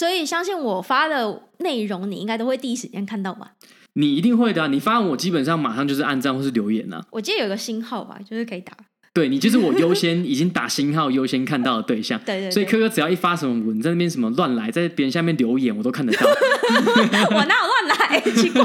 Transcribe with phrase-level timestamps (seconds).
[0.00, 3.52] 所以相信我发的内容，你应该都会第一时间看到吧？
[3.92, 7.04] 你一定会的啊，你发完我基本上马上就是按赞或是留言啊。
[7.10, 8.72] 我记得有个星号吧，就是可以打。
[9.12, 12.18] 对，你就是我优先 已经打星号优先看到的对象。
[12.24, 12.50] 对，对对。
[12.50, 16.24] 所以柯柯只要一发什么文，在那边什么乱来，在别人下面留言，我都看得到。
[16.26, 18.20] 我哪有乱来？
[18.32, 18.64] 奇怪。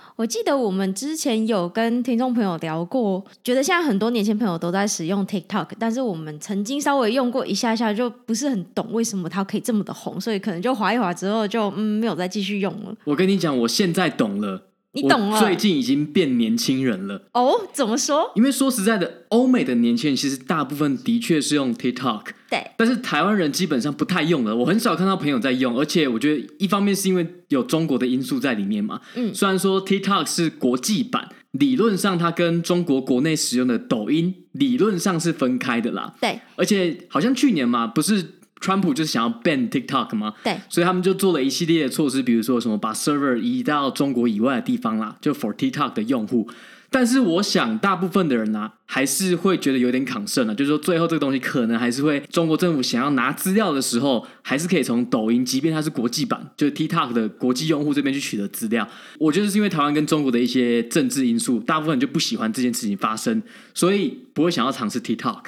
[0.15, 12.95] 我记得我们之前有跟听众朋友聊过，觉得现在很多年轻朋友都在使用 TikTok，但是我们曾经稍微用过一下下，就不是很懂为什么它可以这么的红，所以可能就滑一滑之后就嗯没有再继续用了。
[13.05, 14.61] 我跟你讲，我现在懂了。
[14.93, 17.53] 你懂了，最近已经变年轻人了哦？
[17.73, 18.29] 怎么说？
[18.35, 24.53] 因为说实在的，欧美的年轻人其实大部分的确是用 TikTok，对，但是台湾人基本上不太用了。
[24.53, 28.99] 我很少看到朋友在用，而且我觉得一方面是因为有中国的因素在里面嘛。
[29.15, 36.13] 嗯，虽然说 TikTok 是国际版，理论上它跟中国国内使用的抖音理论上是分开的啦。
[36.19, 38.40] 对，而且好像去年嘛，不是。
[38.61, 40.35] 川普就是想要 ban TikTok 吗？
[40.43, 46.47] 对，所以他们就做了一系列的措施，比如说什么把 server 移到中国以外的地方啦，就 for TikTok 的用户。
[46.93, 58.85] 但是我想，大部分的人呢、啊，还是会觉得有点 concern 呢，就是说最后这个东西可能还是会中国政府想要拿资料的时候，还是可以从抖音，即便它是国际版，就是 TikTok 的国际用户这边去取得资料。
[59.17, 63.41] 我觉得是因为台湾跟中国的一些政治因素，大部分人就不喜欢这件事情发生，
[63.73, 65.43] 所以不会想要尝试 TikTok。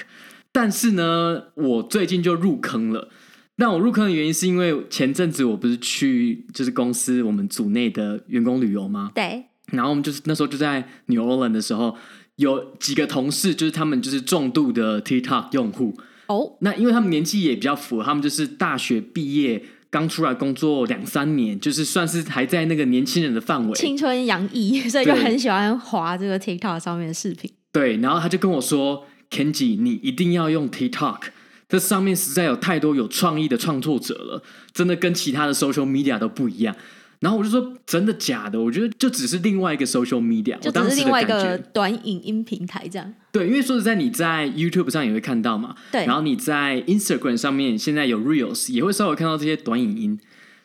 [0.53, 3.09] 但是呢，我最近就入坑了。
[3.55, 9.11] 那我入坑的原因是因为前阵子我不是去就是公司我们组内的员工旅游吗？
[9.13, 9.45] 对。
[9.71, 11.95] 然后我们就是那时候就在 New Orleans 的时候，
[12.36, 15.95] 有几个同事就是他们就是重度的 TikTok 用户。
[16.27, 16.55] 哦。
[16.61, 27.52] 那因为他们年纪也比较符合，他们就是大学毕业刚出来工作两三年，就是算是还在那个年轻人的范围，青春洋溢，所以就很喜欢滑这个 TikTok 上面的视频。
[27.71, 27.97] 对。
[27.97, 29.05] 然后他就跟我说。
[29.33, 31.21] Kenji，你一定要用 TikTok，
[31.67, 36.76] 这上面实在有太多有创意的创作者了，真的跟其他的 social media 都不一样。
[37.20, 38.60] 然后我就说，真的假的？
[38.60, 43.14] 我觉得就只是另外一个 social media，就只是另外一个短影音平台这样。
[43.32, 46.05] 对，因为说实在，你在 YouTube 上也会看到嘛，对。
[46.05, 50.20] 然后你在 Instagram 上面现在有 Reels，也会稍微看到这些短影音。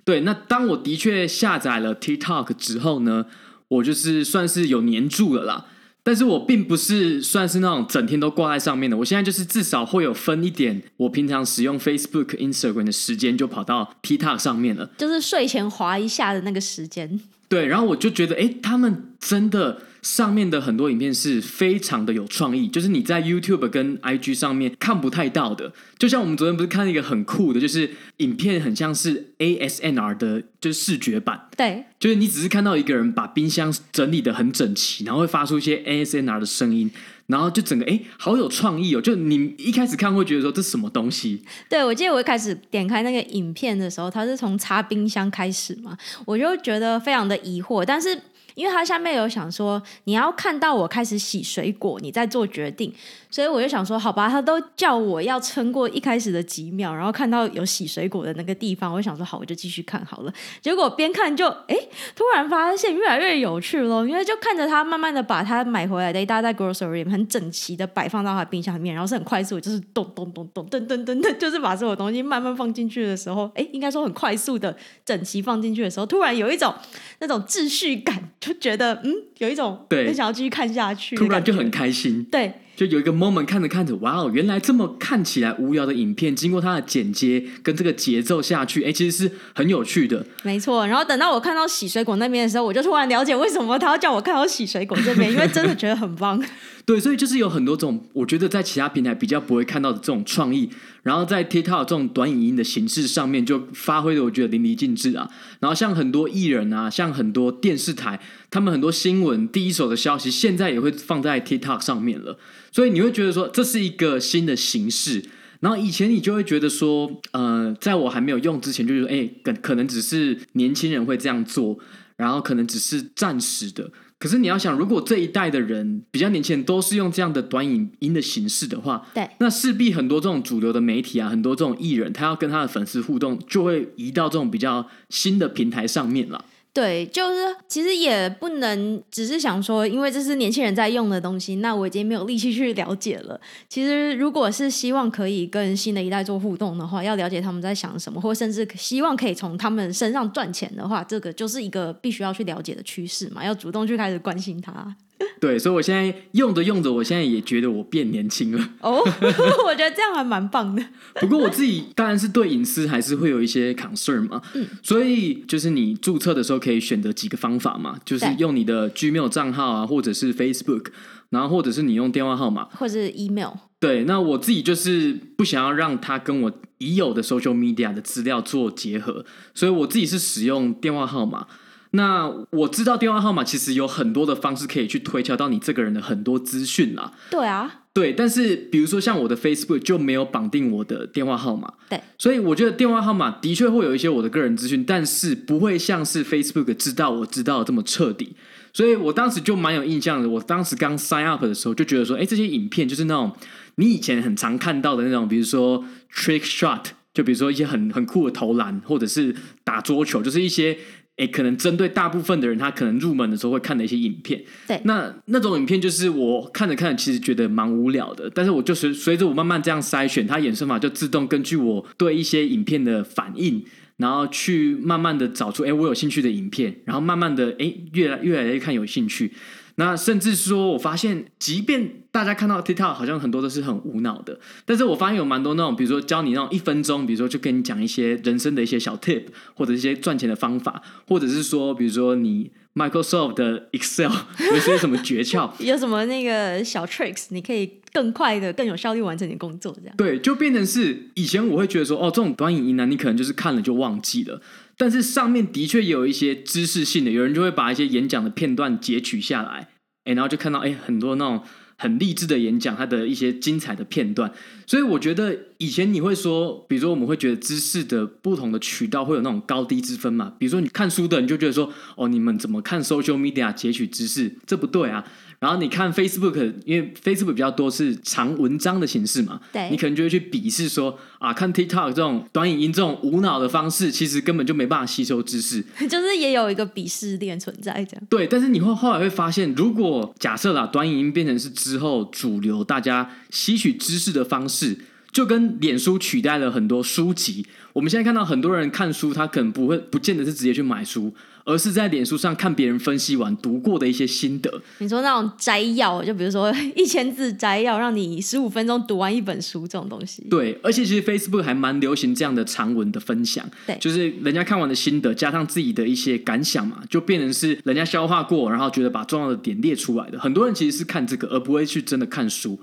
[0.04, 3.26] 对，那当我的确下载了 TikTok 之后呢，
[3.68, 5.66] 我就是算是有黏住了啦。
[6.08, 17.20] 但是我并不是算是那种整天都挂在上面的，我现在就是至少会有分一点，我平常使用 Facebook、Instagram 的时间就跑到 TikTok 上面了，就是睡前划一下的那个时间。
[17.46, 19.82] 对，然后我就觉得，哎，他们真的。
[20.02, 25.72] 上面的很多影片是非常的有创意，就是你在 YouTube 跟 IG 上面看不太到的。
[25.98, 31.48] 就像我们昨天不是看了一个很酷的，就是影片很像是 ASMR 的，就是视觉版。
[31.56, 36.88] 对，就是你只是看到一个人把冰箱整理的很整齐，然后会发出一些 ASMR 的声音，
[37.26, 39.00] 然后就整个哎，好有创意哦！
[39.00, 41.42] 就你一开始看会觉得说，这是什么东西？
[41.68, 48.16] 对，我记得我一开始点开那个影片的时候，它是从擦冰箱开始嘛，我就觉得非常的疑惑，但是。
[48.58, 52.92] 因为他下面有想说，你要看到我开始洗水果，你再做决定。
[53.30, 60.32] 所以我就想说，好吧，他都叫我要撑过一开始的几秒，然后看到有洗水果的那个地方，我就想说，好，我就继续看好了。
[60.62, 61.76] 结果边看就，哎，
[62.16, 76.74] 突然发现越来越有趣咯，因为就看着他慢慢的把他买回来的一大袋 grocery 很整齐的摆放到他冰箱里面，然后是很快速，就是咚咚咚咚噔噔噔噔，就是把所有东西慢慢放进去的时候，哎，应该说很快速的整齐放进去的时候，突然有一种
[77.18, 82.52] 那种秩序感，就觉得嗯，有一种很想要继续看下去，突然就很开心，对。
[82.78, 90.24] 就有一个 moment 看着看着，哇哦，原来这么看起来无聊的影片，经过它的剪接跟这个节奏下去，哎，其实是很有趣的。
[90.44, 96.40] 没错，然后等到我看到洗水果那边的时候，我就突然了解为什么他要叫我看到洗水果这边，因为真的觉得很棒。
[96.88, 100.70] 对，所以就是有很多种，我觉得在其他平台比较不会看到的这种创意，
[101.02, 105.28] 然后在 TikTok 这种短影音的形式上面就发挥的我觉得淋漓尽致啊。
[105.60, 108.18] 然后像很多艺人啊，像很多电视台，
[108.50, 112.38] 他们很多新闻第一手的消息，现在也会放在 TikTok 上面了。
[112.72, 115.22] 所以你会觉得说这是一个新的形式。
[115.60, 121.78] 然后以前你就会觉得说，呃，在我还没有用之前，就是说哎，可可能只是年轻人会这样做，
[122.16, 123.90] 然后可能只是暂时的。
[124.18, 136.44] 可是你要想，如果这一代的人比较年轻人都是用这样的短影音的形式的话，对，那势必很多这种主流的媒体啊，很多这种艺人，他要跟他的粉丝互动，就会移到这种比较新的平台上面了。
[136.72, 143.40] 对，就是其实也不能只是想说，因为这是年轻人在用的东西，那我已经没有力气去了解了。
[143.68, 154.94] 其实，如果是希望可以跟新的一代做互动的话，要了解他们在想什么，或甚至希望可以从他们身上赚钱的话，这个就是一个必须要去了解的趋势嘛，要主动去开始关心他。
[155.40, 158.70] 对，所以我现在用着用着，我现在也觉得我变年轻了。
[158.80, 160.84] 哦， 我觉得这样还蛮棒的。
[161.20, 164.40] 不过我自己当然是对隐私还是会有一些 concern 嘛。
[164.54, 170.86] 嗯，所以就是你注册的时候可以选择几个方法嘛，就是用你的 Gmail 账号啊，或者是 Facebook，
[171.30, 173.52] 然后或者是你用电话号码，或者是 email。
[173.80, 179.24] 对，那我自己就是不想要让它跟我已有的 social media 的资料做结合，
[179.54, 181.46] 所以我自己是使用电话号码。
[181.92, 187.12] 那我知道电话号码其实有很多的方式可以去推敲到你这个人的很多资讯啦。
[187.30, 198.36] 对啊，对，但是比如说像我的 Facebook 就没有绑定我的电话号码，对，所以我觉得电话号码的确会有一些我的个人资讯，但是不会像是 Facebook 知道我知道的这么彻底。
[198.74, 203.32] 所以我当时就蛮有印象的，我当时刚 sign up 的时候就觉得说，哎，这些影片就是那种
[203.76, 205.82] 你以前很常看到的那种，比如说
[206.14, 206.82] trick shot，
[207.14, 210.76] 就比如说一些很很酷的投篮，或者是打桌球，就是一些。
[211.18, 214.42] 诶，可能针对大部分的人，他可能入门的时候会看的一些影片。
[214.66, 218.30] 对，那那种影片就是我看着看着，其实觉得蛮无聊的。
[218.34, 223.64] 但是我就随随着我慢慢这样筛选，它衍生法就自动根据我对一些影片的反应，
[223.96, 229.32] 然后去慢慢的找出，诶，我有兴趣的影片，然后慢慢的，诶，越来越来越看有兴趣。
[229.80, 244.12] 那甚至说，我发现，即便大家看到 TikTok 好像很多都是很无脑的，但是我发现有蛮多那种，比如说教你那种一分钟，比如说就跟你讲一些人生的一些小 tip，或者一些赚钱的方法，或者是说，比如说你 Microsoft 的 Excel
[244.52, 249.94] 有些什么诀窍，有什么那个小 tricks，你可以更快的、更有效率完成你的工作，这样。
[249.96, 254.40] 对，就变成是以前我会觉得说，哦，这种短影音呢，你可能就是看了就忘记了。
[254.78, 259.68] 但是上面的确有一些知识性的，有人就会把一些演讲的片段截取下来，
[260.04, 261.42] 诶，然后就看到诶很多那种
[261.76, 264.32] 很励志的演讲，它的一些精彩的片段。
[264.66, 270.32] 所以我觉得以前你会说，比如说我们会觉得知识的不同的渠道会有那种高低之分嘛？
[270.38, 274.36] 比如说你看书的，你就觉得说，哦，你们怎么看 social media 截取知识？
[274.46, 275.04] 这不对啊。
[275.40, 288.06] 然后你看 Facebook，因为 Facebook 比较多是长文章的形式嘛，对，你可能就会去鄙视说啊，看 TikTok 这种短影音这种无脑的方式，其实根本就没办法吸收知识， 就是也有一个鄙视链存在这样。
[288.10, 294.76] 对，但是你会后来会发现，如果假设啦，短影音变成是之后主流大家吸取知识的方式，
[295.12, 297.46] 就跟脸书取代了很多书籍。
[297.72, 301.14] 我们现在看到很多人看书，他可能不会不见得是直接去买书。
[301.48, 304.60] 而是在脸书上看别人分析完读过的一些心得。
[304.80, 310.22] 你说那种摘要，就比如说一千字摘要，让你十五分钟读完一本书这种东西。
[310.28, 313.48] 对，而且其实 Facebook 还蛮流行这样的长文的分享。
[313.66, 320.18] 对，就是人家看完的心得，加上自己的一些感想嘛，就变成是人家消化过，然后觉得把重要的点列出来的。
[320.20, 322.60] 很多人其实是看这个，而不会去真的看书。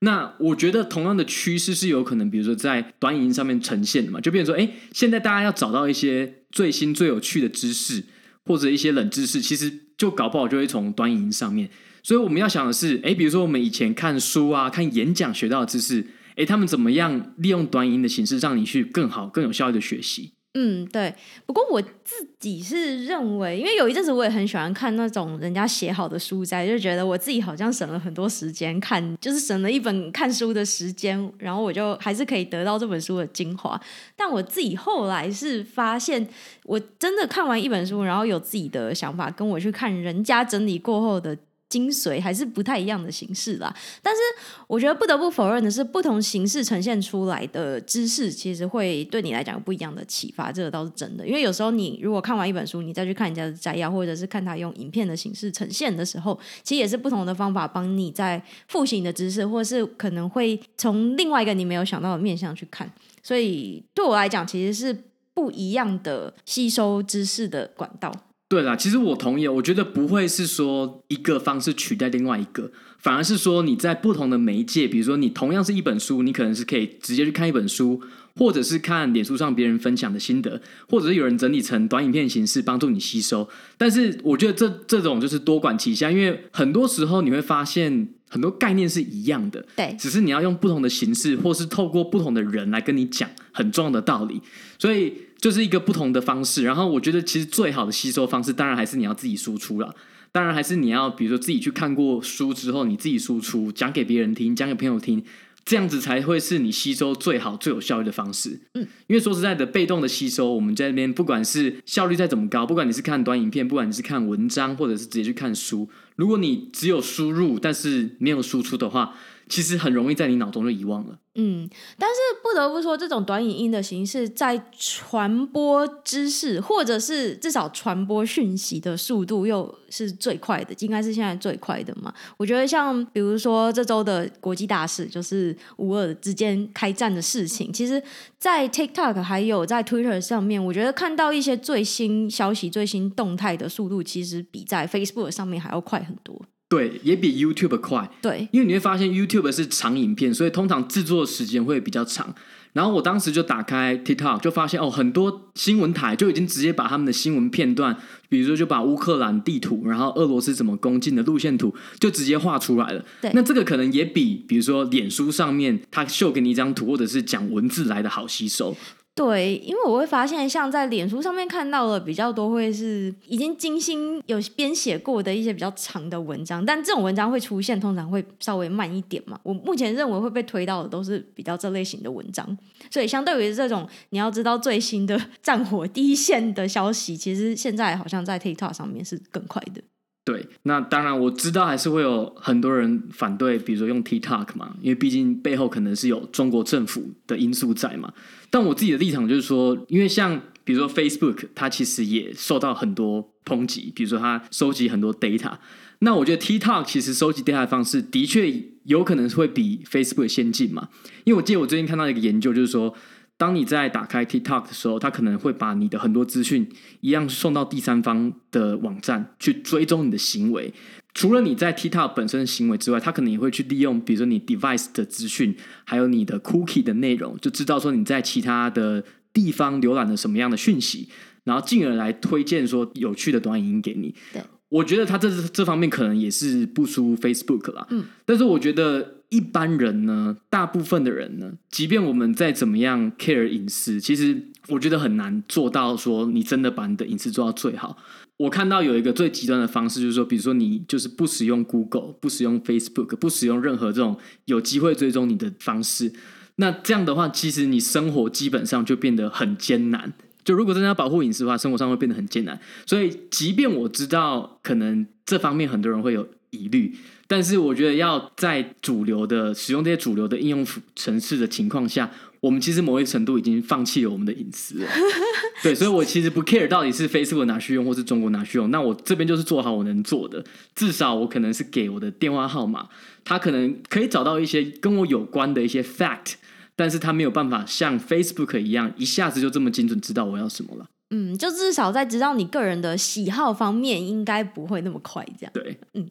[0.00, 8.04] 那我觉得同样的趋势是有可能，比如说在短影音上面呈现的嘛，就变成说，哎，现在大家要找到一些最新最有趣的知识。
[8.46, 11.68] 或者一些冷知识，其实就搞不好就会从短影音上面。
[12.02, 16.06] 所以我们要想的是，诶，比如说我们以前看书啊、看演讲学到的知识，
[16.36, 20.35] 诶，他们怎么样利用短影音的形式，让你去更好、更有效率的学习。
[20.58, 21.14] 嗯，对。
[21.44, 33.78] 不过我自己是认为，因为有一阵子我也很喜欢看那种人家写好的书摘，就觉得我自己好像省了很多时间看，就是省了一本看书的时间，然后我就还是可以得到这本书的精华。
[34.16, 36.26] 但我自己后来是发现，
[36.64, 41.36] 我真的看完一本书，然后有自己的想法，跟我去看人家整理过后的。
[41.68, 44.20] 精髓还是不太一样的形式啦，但是
[44.68, 51.26] 我觉得不得不否认的是，不同形式呈现出来的知识，其实会对你来讲有不一样的启发，这个倒是真的。
[51.26, 62.88] 因为有时候你如果看完一本书，你再去看人家的摘要，或者是看他用影片的形式呈现的时候，其实也是不同的方法帮你在复习你的知识，或是可能会从另外一个你没有想到的面向去看。
[63.22, 64.96] 所以对我来讲，其实是
[65.34, 68.12] 不一样的吸收知识的管道。
[68.48, 78.00] 对啦，其实我同意，我觉得不会是说一个方式取代另外一个，反而是说你在不同的媒介，比如说你同样是一本书，你可能是可以直接去看一本书，
[78.36, 83.48] 或者是看脸书上别人分享的心得，或者是有人整理成短影片形式帮助你吸收。
[83.76, 94.40] 但是我觉得这这种就是多管齐下，因为很多时候你会发现很多概念是一样的，对，只是你要用不同的形式，或是透过不同的人来跟你讲很重要的道理，
[94.78, 95.25] 所以。
[95.38, 99.94] 就是一个不同的方式，然后我觉得其实最好的吸收方式，当然还是你要自己输出了。
[100.32, 105.24] 当然还是你要，比如说自己去看过书之后，你自己输出，讲给别人听，讲给朋友听。
[105.64, 108.60] 这样子才会是你吸收最好、最有效率的方式。
[108.74, 119.14] 嗯，因为说实在的，被动的吸收，我们在那边不管是效率再怎么高，不管你是看短影片，不管你是看文章，或者是直接去看书，如果你只有输入，但是没有输出的话，
[119.48, 121.18] 其实很容易在你脑中就遗忘了。
[121.38, 132.12] 嗯，但是不得不说，这种短影音的形式在传播知识，或者是至少传播讯息的速度，又是最快的，应该是现在最快的嘛。
[132.38, 138.02] 我觉得像比如说这周的国际大事，就是五二之间开战的事情，其实，
[138.38, 146.40] 在 TikTok 还有在 Twitter 上面，我觉得看到一些最新消息、最新动态的速度，其实比在 Facebook 上面还要快很多。
[146.68, 148.10] 对，也比 YouTube 快。
[148.20, 152.34] 对，因为你会发现 YouTube 是长影片，所以通常制作的时间会比较长。
[152.72, 157.96] 然后我当时就打开 TikTok，就发现哦，很多新闻台就已经直接把他们的新闻片段，
[158.28, 163.02] 比如说就把乌克兰地图，然后俄罗斯怎么攻进的路线图，就直接画出来了。
[163.22, 168.76] 对，那这个可能也比比如说脸书上面他秀给你一张图，或者是讲文字来的好吸收。
[169.16, 179.40] 对，因为我会发现，像在脸书上面看到的比较多，会是已经精心有编写过的一些比较长的文章，但这种文章会出现，通常会稍微慢一点嘛。
[179.42, 182.46] 我目前认为会被推到的都是比较这类型的文章，
[182.90, 189.80] 所以相对于这种你要知道最新的 战火第一线的消息，其实现在好像在 TikTok 上面是更快的。
[190.26, 198.12] 对，那当然我知道还是会有很多人反对，比如说用 TikTok 嘛，因为毕竟背后可能是有中国政府的因素在嘛。
[198.50, 205.58] 但我自己的立场就是说，因为像比如说 Facebook，它其实也受到很多抨击，比如说它收集很多 data。
[206.00, 208.52] 那我觉得 TikTok 其实收集 data 的方式的确
[208.84, 210.88] 有可能会比 Facebook 先进嘛。
[211.24, 212.94] 因为我记得我最近看到一个研究，就是说。
[213.38, 216.66] 当你在打开 TikTok 的时候，它可能会把你的很多资讯
[217.02, 220.72] 一样送到第三方的网站去追踪你的行为。
[221.16, 231.08] 除了你在 TikTok 本身的行为之外，他可能也会去利用，比如说你 device 的资讯，还有你的 cookie 的内容，就知道说你在其他的地方浏览了什么样的讯息，
[231.44, 234.14] 然后进而来推荐说有趣的短影音给你。
[234.34, 237.86] 对，我觉得他这这方面可能也是不输 Facebook 啦。
[237.88, 239.14] 嗯，但是我觉得。
[239.28, 247.98] 一般人呢，大部分的人呢，即便我们再怎么样 care 隐私，其实我觉得很难做到说你真的把你的隐私做到最好。
[248.38, 256.12] 我看到有一个最极端的方式，就是说，比如说你就是不使用 Google，不使用 Facebook，不使用任何这种有机会追踪你的方式。
[256.56, 260.12] 那这样的话，其实你生活基本上就变得很艰难。
[260.44, 262.60] 就如果真的要保护隐私的话，生活上会变得很艰难。
[262.86, 266.94] 所以，即便我知道可能这方面很多人会有疑虑。
[267.28, 274.88] 但是我觉得要在主流的使用这些主流的应用程式的情况下，我们其实某一程度已经放弃了我们的隐私了。
[275.62, 278.70] 对，所以我其实不 care 到底是 Facebook 拿去用，或是中国拿去用。
[278.70, 282.88] 那我这边就是做好我能做的，至少我可能是给我的电话号码，
[283.24, 286.34] 他可能可以找到一些跟我有关的一些 fact，
[286.76, 290.86] 但是他没有办法像 Facebook 一样一下子就这么精准知道我要什么了。
[291.10, 295.52] 嗯，就至少在知道你个人的喜好方面，应该不会那么快这样。
[295.52, 296.08] 对，嗯。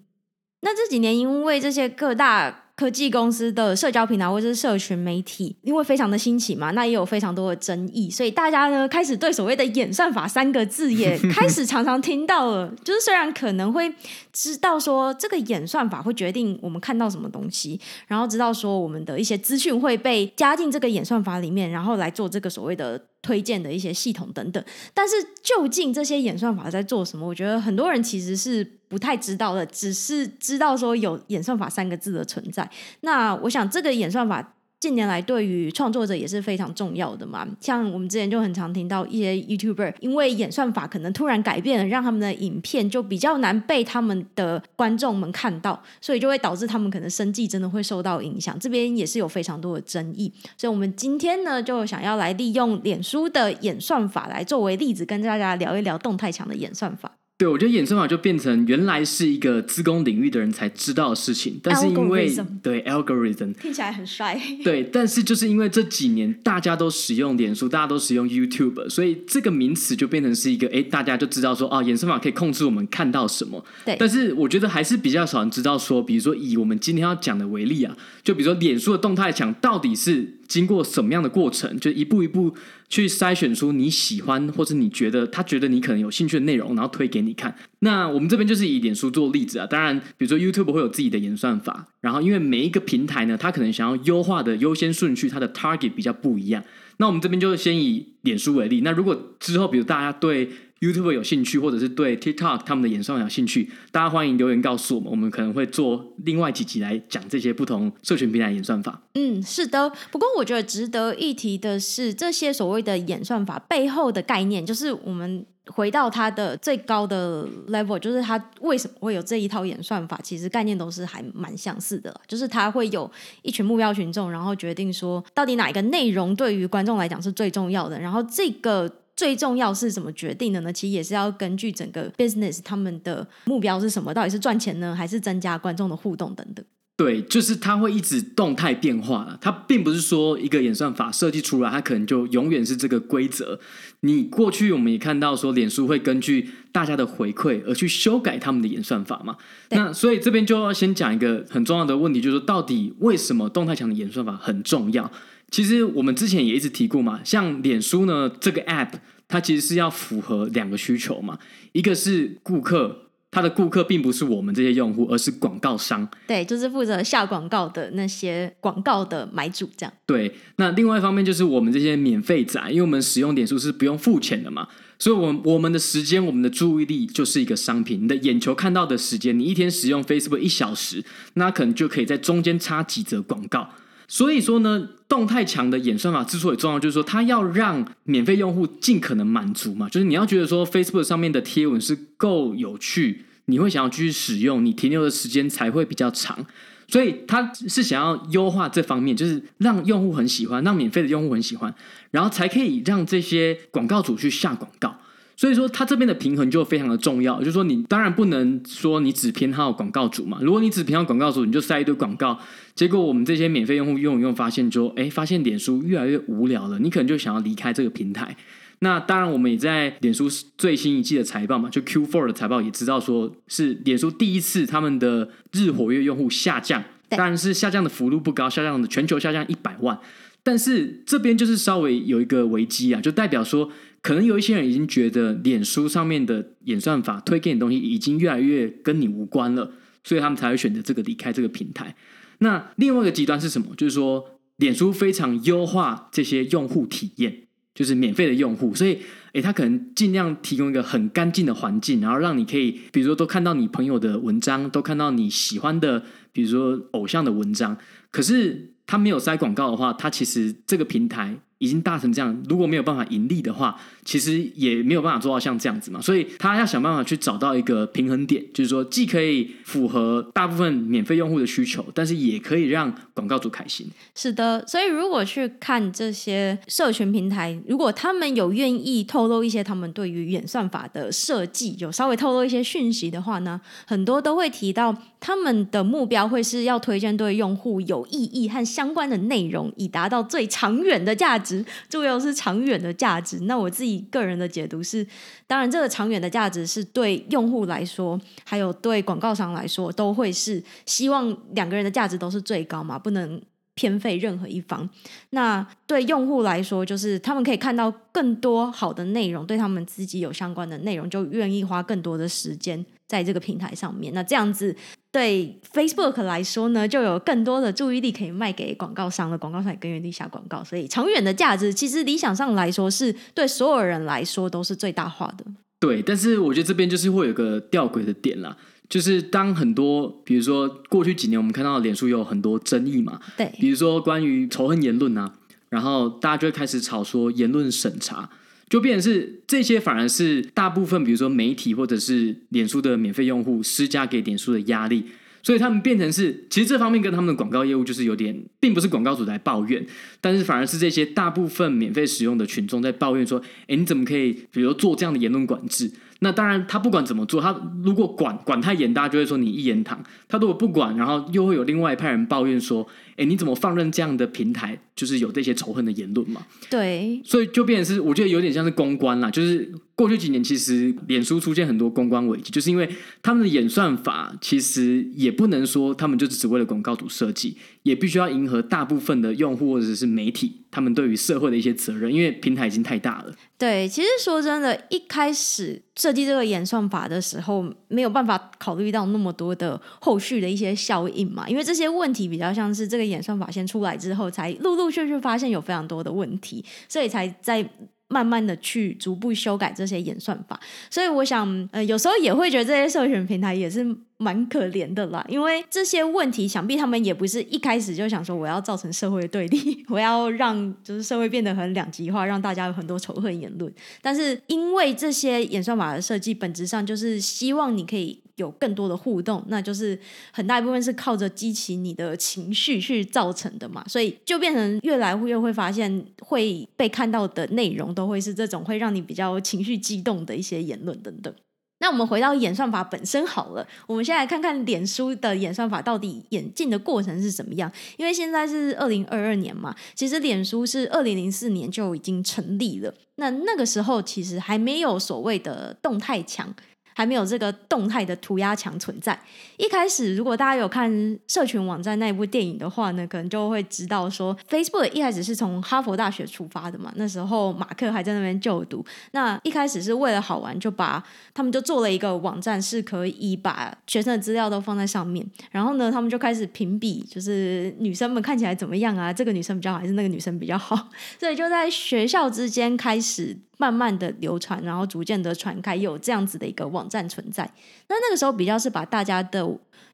[0.65, 12.73] 那这几年，因为这些各大科技公司的社交平台或者是社群媒体，因为非常的兴起嘛，那也有非常多的争议，所以大家呢开始对所谓的演算法三个字也 开始常常听到了。
[12.83, 13.93] 就是虽然可能会
[14.33, 22.99] 知道说这个演算法会决定我们看到什么东西，然后知道说我们的一些资讯会被加进这个演算法里面，然后来做这个所谓的。
[23.25, 24.63] 推荐的一些系统等等，
[24.93, 27.27] 但是究竟这些演算法在做什么？
[27.27, 32.69] 我觉得很多人其实是不太知道的，只是知道说有演算法三个字的存在。
[33.01, 34.54] 那我想这个演算法。
[34.85, 37.43] 近年来，对于创作者也是非常重要的嘛。
[37.59, 48.59] 像我们之前就很常听到一些 YouTuber，因为演算法可能突然改变了，让他们的影片就比较难被他们的观众们看到，所以就会导致他们可能生计真的会受到影响。
[48.59, 57.11] 这边也是有非常多的争议，所以我们今天呢，就想要来利用脸书的演算法来作为例子，跟大家聊一聊动态墙的演算法。
[57.37, 73.65] 对，我觉得演算法就变成原来是一个资工领域的人才知道的事情，但是因为对 algorithm 听起来很帅，对，但是就是因为这几年大家都使用脸书，大家都使用 YouTube，所以这个名词就变成是一个，哎，大家就知道说，哦，演算法可以控制我们看到什么。
[73.83, 80.35] 对，但是我觉得还是比较少人知道说，比如说以我们今天要讲的为例啊，就比如说脸书的动态墙到底是。
[80.47, 82.55] 经过什么样的过程，就一步一步
[82.89, 87.55] 去筛选出你喜欢或者你觉得他觉得你可能有兴趣的内容，然后推给你看。
[87.79, 89.67] 那我们这边就是以脸书做例子啊。
[89.67, 96.63] 当然，比如说 YouTube 会有自己的演算法，然后因为每一个平台呢，它可能想要优化的优先顺序，它的 target 比较不一样。
[96.97, 98.81] 那我们这边就先以脸书为例。
[98.81, 100.49] 那如果之后，比如大家对
[100.79, 109.01] YouTube 有兴趣，或者是对 TikTok 他们的演算法有兴趣，大家欢迎留言告诉我们，我们可能会做另外几集来讲这些不同社群平台演算法。
[109.13, 109.91] 嗯，是的。
[110.11, 115.45] 不过我觉得值得一提的是，这些所谓的演算法背后的概念，就是我们。
[115.69, 130.73] 回到它的最高的 level，就是它为什么会有这一套演算法，其实概念都是还蛮相似的，就是它会有一群目标群众，然后决定说到底哪一个内容对于观众来讲是最重要的，然后这个最重要是怎么决定的呢？
[130.73, 136.65] 其实也是要根据整个 business 他们的目标是什么，到底是赚钱呢，还是增加观众的互动等等。
[136.97, 139.37] 对，就是它会一直动态变化了。
[139.41, 143.59] 它并不是说一个演算法设计出来，它可能就永远是这个规则。
[143.99, 149.35] 你过去我们也看到说，脸书会根据大家的回馈而去修改他们的演算法嘛。
[149.71, 155.11] 那所以这边就要先讲一个很重要的问题，就是说到底为什么动态墙的演算法很重要？
[155.51, 158.91] 其实我们之前也一直提过嘛，像脸书呢这个 app，
[159.27, 161.39] 它其实是要符合两个需求嘛，
[161.71, 163.01] 一个是顾客。
[163.31, 166.07] 他的顾客并不是我们这些用户，而是广告商。
[166.25, 169.91] 对，就是负责下广告的那些广告的买主，这样。
[170.05, 178.03] 对，那另外一方面就是我们这些免费仔，因为我们使用脸书是不用付钱的嘛，所以我们我们的时间、我们的注意力就是一个商品。
[178.03, 183.69] 你的眼球看到的时间，你一天使用 Facebook 一小时，那可能就可以在中间插几则广告。
[184.07, 196.45] 所以说呢，动态墙的演算法之所以重要，就是说它要让免费用户尽可能满足嘛，就是你要觉得说 Facebook 上面的贴文是够有趣，你会想要继续使用，你停留的时间才会比较长。
[196.87, 201.73] 所以它是想要优化这方面，就是让用户很喜欢，让免费的用户很喜欢，
[202.11, 204.95] 然后才可以让这些广告主去下广告。
[205.37, 207.39] 所以说，它这边的平衡就非常的重要。
[207.39, 210.39] 就是说，你当然不能说你只偏好广告主嘛。
[210.41, 212.39] 如果你只偏好广告主，你就塞一堆广告，
[212.73, 218.35] 结果我们这些免费用户用一用，发现就哎，发现脸书越来越无聊了，你可能就想要离开这个平台。
[218.79, 229.99] 那当然，我们也在脸书最新一季的财报嘛，就 Q4 的财报也知道，说是脸书第一次他们的日活跃用户下降，当然是下降的幅度不高，下降的全球下降一百万。
[230.43, 233.69] 但是这边就是稍微有一个危机啊，就代表说。
[234.05, 239.71] 可能有一些人已经觉得脸书上面的演算法推给你的东西已经越来越跟你无关了，
[240.03, 241.95] 所以他们才会选择这个离开这个平台。
[242.37, 243.73] 那另外一个极端是什么？
[243.75, 244.23] 就是说，
[244.57, 248.99] 脸书非常优化这些用户体验，就是免费的用户，所以
[249.33, 257.75] 诶，他可能尽量提供一个很干净的环境，然后让你可以，比如说都看到你朋友的文章，都看到你喜欢的，比如说偶像的文章。
[258.11, 261.39] 可是他没有塞广告的话，他其实这个平台。
[261.59, 266.01] 已经大成这样，如果没有办法盈利的话，其实也没有办法做到像这样子嘛。
[266.01, 273.87] 所以他要想办法去找到一个平衡点，就是说既可以符合大部分免费用户的需求，但是也可以让广告主开心。
[274.13, 291.65] 是的，所以如果去看这些社群平台，如果他们有愿意透露一些他们对于演算法的设计，有稍微透露一些讯息的话呢，很多都会提到他们的目标会是要推荐对用户有意义和相关的内容，以达到最长远的价值。
[291.89, 293.39] 重要是长远的价值。
[293.39, 295.03] 那我自己个人的解读是，
[295.47, 303.41] 当然这个长远的价值是对用户来说，还有对广告商来说，都会是希望两个人的价值都是最高嘛，不能
[303.73, 304.87] 偏废任何一方。
[305.31, 314.13] 那对用户来说，就是他们可以看到更多好的内容，对他们自己有相关的内容，就愿意花更多的时间在这个平台上面。
[314.13, 314.75] 那这样子。
[315.15, 325.45] 对 Facebook 来说呢，就有更多的注意力可以卖给广告商了，广告商也更愿意下广告，所以长远的价值其实理想上来说是对所有人来说都是最大化的。
[325.79, 328.57] 对，但是我觉得这边就是会有个吊诡的点啦，
[328.89, 335.31] 就是当很多比如说过去几年我们看到脸书有很多争议嘛，对，比如说关于仇恨言论啊，
[335.69, 338.29] 然后大家就会开始吵说言论审查。
[338.67, 345.05] 就变成是这些，反而是大部分，比如说媒体或者是脸书的免费用户施加给脸书的压力，
[345.43, 349.85] 所以他们变成是，其实这方面跟他们的广告业务就是有点，并不是广告主在抱怨，
[350.19, 355.91] 但是反而是这些大部分免费使用的群众在抱怨说，哎，你怎么可以，比如做这样的言论管制？
[356.19, 359.97] 那当然，他不管怎么做，他如果管管太严，大家就会说你一言堂；
[360.27, 364.79] 他如果不管，然后又会有另外一派人抱怨说，哎，你怎么放任这样的平台？
[364.95, 372.89] 就是有这些仇恨的言论嘛，对，所以就变成是我觉得有点像是公关啦，就是过去几年其实脸书出现很多公关危机，就是因为
[373.23, 383.33] 他们的演算法其实也不能说他们就是只为了广告主设计，也必须要迎合大部分的用户或者是媒体他们对于社会的一些责任，因为平台已经太大了。
[383.57, 397.65] 对，其实说真的，一开始设计这个演算法的时候，没有办法考虑到那么多的后续的一些效应嘛，因为这些问题比较像是这个演算法先出来之后才陆陆续续发现有非常多的问题，所以才在
[398.07, 400.59] 慢慢的去逐步修改这些演算法。
[400.89, 403.85] 所以我想，呃，有时候也会觉得这些社群平台也是
[404.17, 413.73] 蛮可怜的啦，因为这些问题，想必他们也不是一开始就想说我要造成社会对立， 我要让就是社会变得很两极化，让大家有很多仇恨言论。
[414.01, 418.24] 但是因为这些演算法的设计，本质上就是希望你可以。
[418.37, 419.97] 有更多的互动，那就是
[420.31, 431.33] 很大一部分是靠着激起你的情绪去造成的嘛，所以就变成越来越会发现会被看到的内容都会是这种会让你比较情绪激动的一些言论等等。
[431.79, 437.69] 那我们回到演算法本身好了，我们先来看看脸书的演算法到底演进的过程是怎么样。
[437.97, 446.55] 因为现在是二零二二年嘛，其实脸书是二零零四年就已经成立了，那那个时候其实还没有所谓的动态墙。
[446.95, 449.19] 还没有这个动态的涂鸦墙存在。
[449.57, 456.91] 一开始，如果大家有看社群网站那一部电影的话呢，可能就会知道说，Facebook 一开始是从哈佛大学出发的嘛。
[456.95, 458.83] 那时候马克还在那边就读。
[459.11, 461.03] 那一开始是为了好玩，就把
[461.33, 465.25] 他们就做了一个网站，是可以把学生的资料都放在上面。
[465.51, 469.11] 然后呢，他们就开始评比，就是女生们看起来怎么样啊？
[469.11, 470.89] 这个女生比较好，还是那个女生比较好？
[471.19, 473.37] 所以就在学校之间开始。
[473.57, 477.43] 慢慢的流传，然后逐渐的传开，有这样子的一个网网站存在。
[477.87, 479.43] 那那个时候比较是把大家的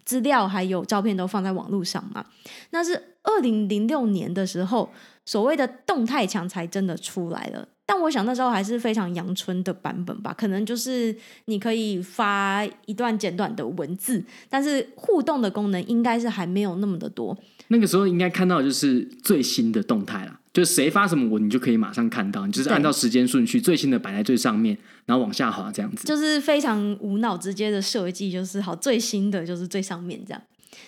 [0.04, 2.25] 资料还有照片都放在网络上嘛。
[2.71, 4.91] 那是二零零六年的时候，
[5.25, 7.65] 所谓的动态墙才真的出来了。
[7.86, 17.38] 但我想那时候还是非常阳春的版本吧，可能就是你可以发一段简短的文字，但是互动的功能应该是还没有那么的多。
[17.67, 20.39] 那个时候应该看到就是最新的动态了。
[20.54, 30.42] 就谁发什么文，你就可以马上看到，你就是按照时间顺序，最新的摆在最上面，然后往下滑这样子，就是非常无脑直接的设计，就是好最新的就是最上面这样。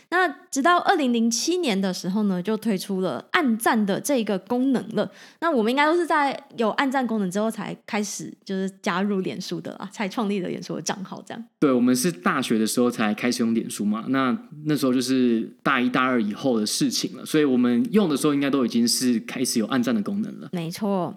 [0.09, 5.09] 那直到二零零七年的时候呢，就推出了暗赞的这个功能了。
[5.41, 11.43] 那我们应该都是在有暗赞功能之后才开始，就是加入脸书的啦， 才创立了脸书的账号这样。
[11.59, 20.49] 对，我们是大学的时候才开始用脸书嘛，那那时候就是大一、大二以后的事情了，所以我们用的时候应该都已经是开始有暗赞的功能了。
[20.51, 21.13] 没错。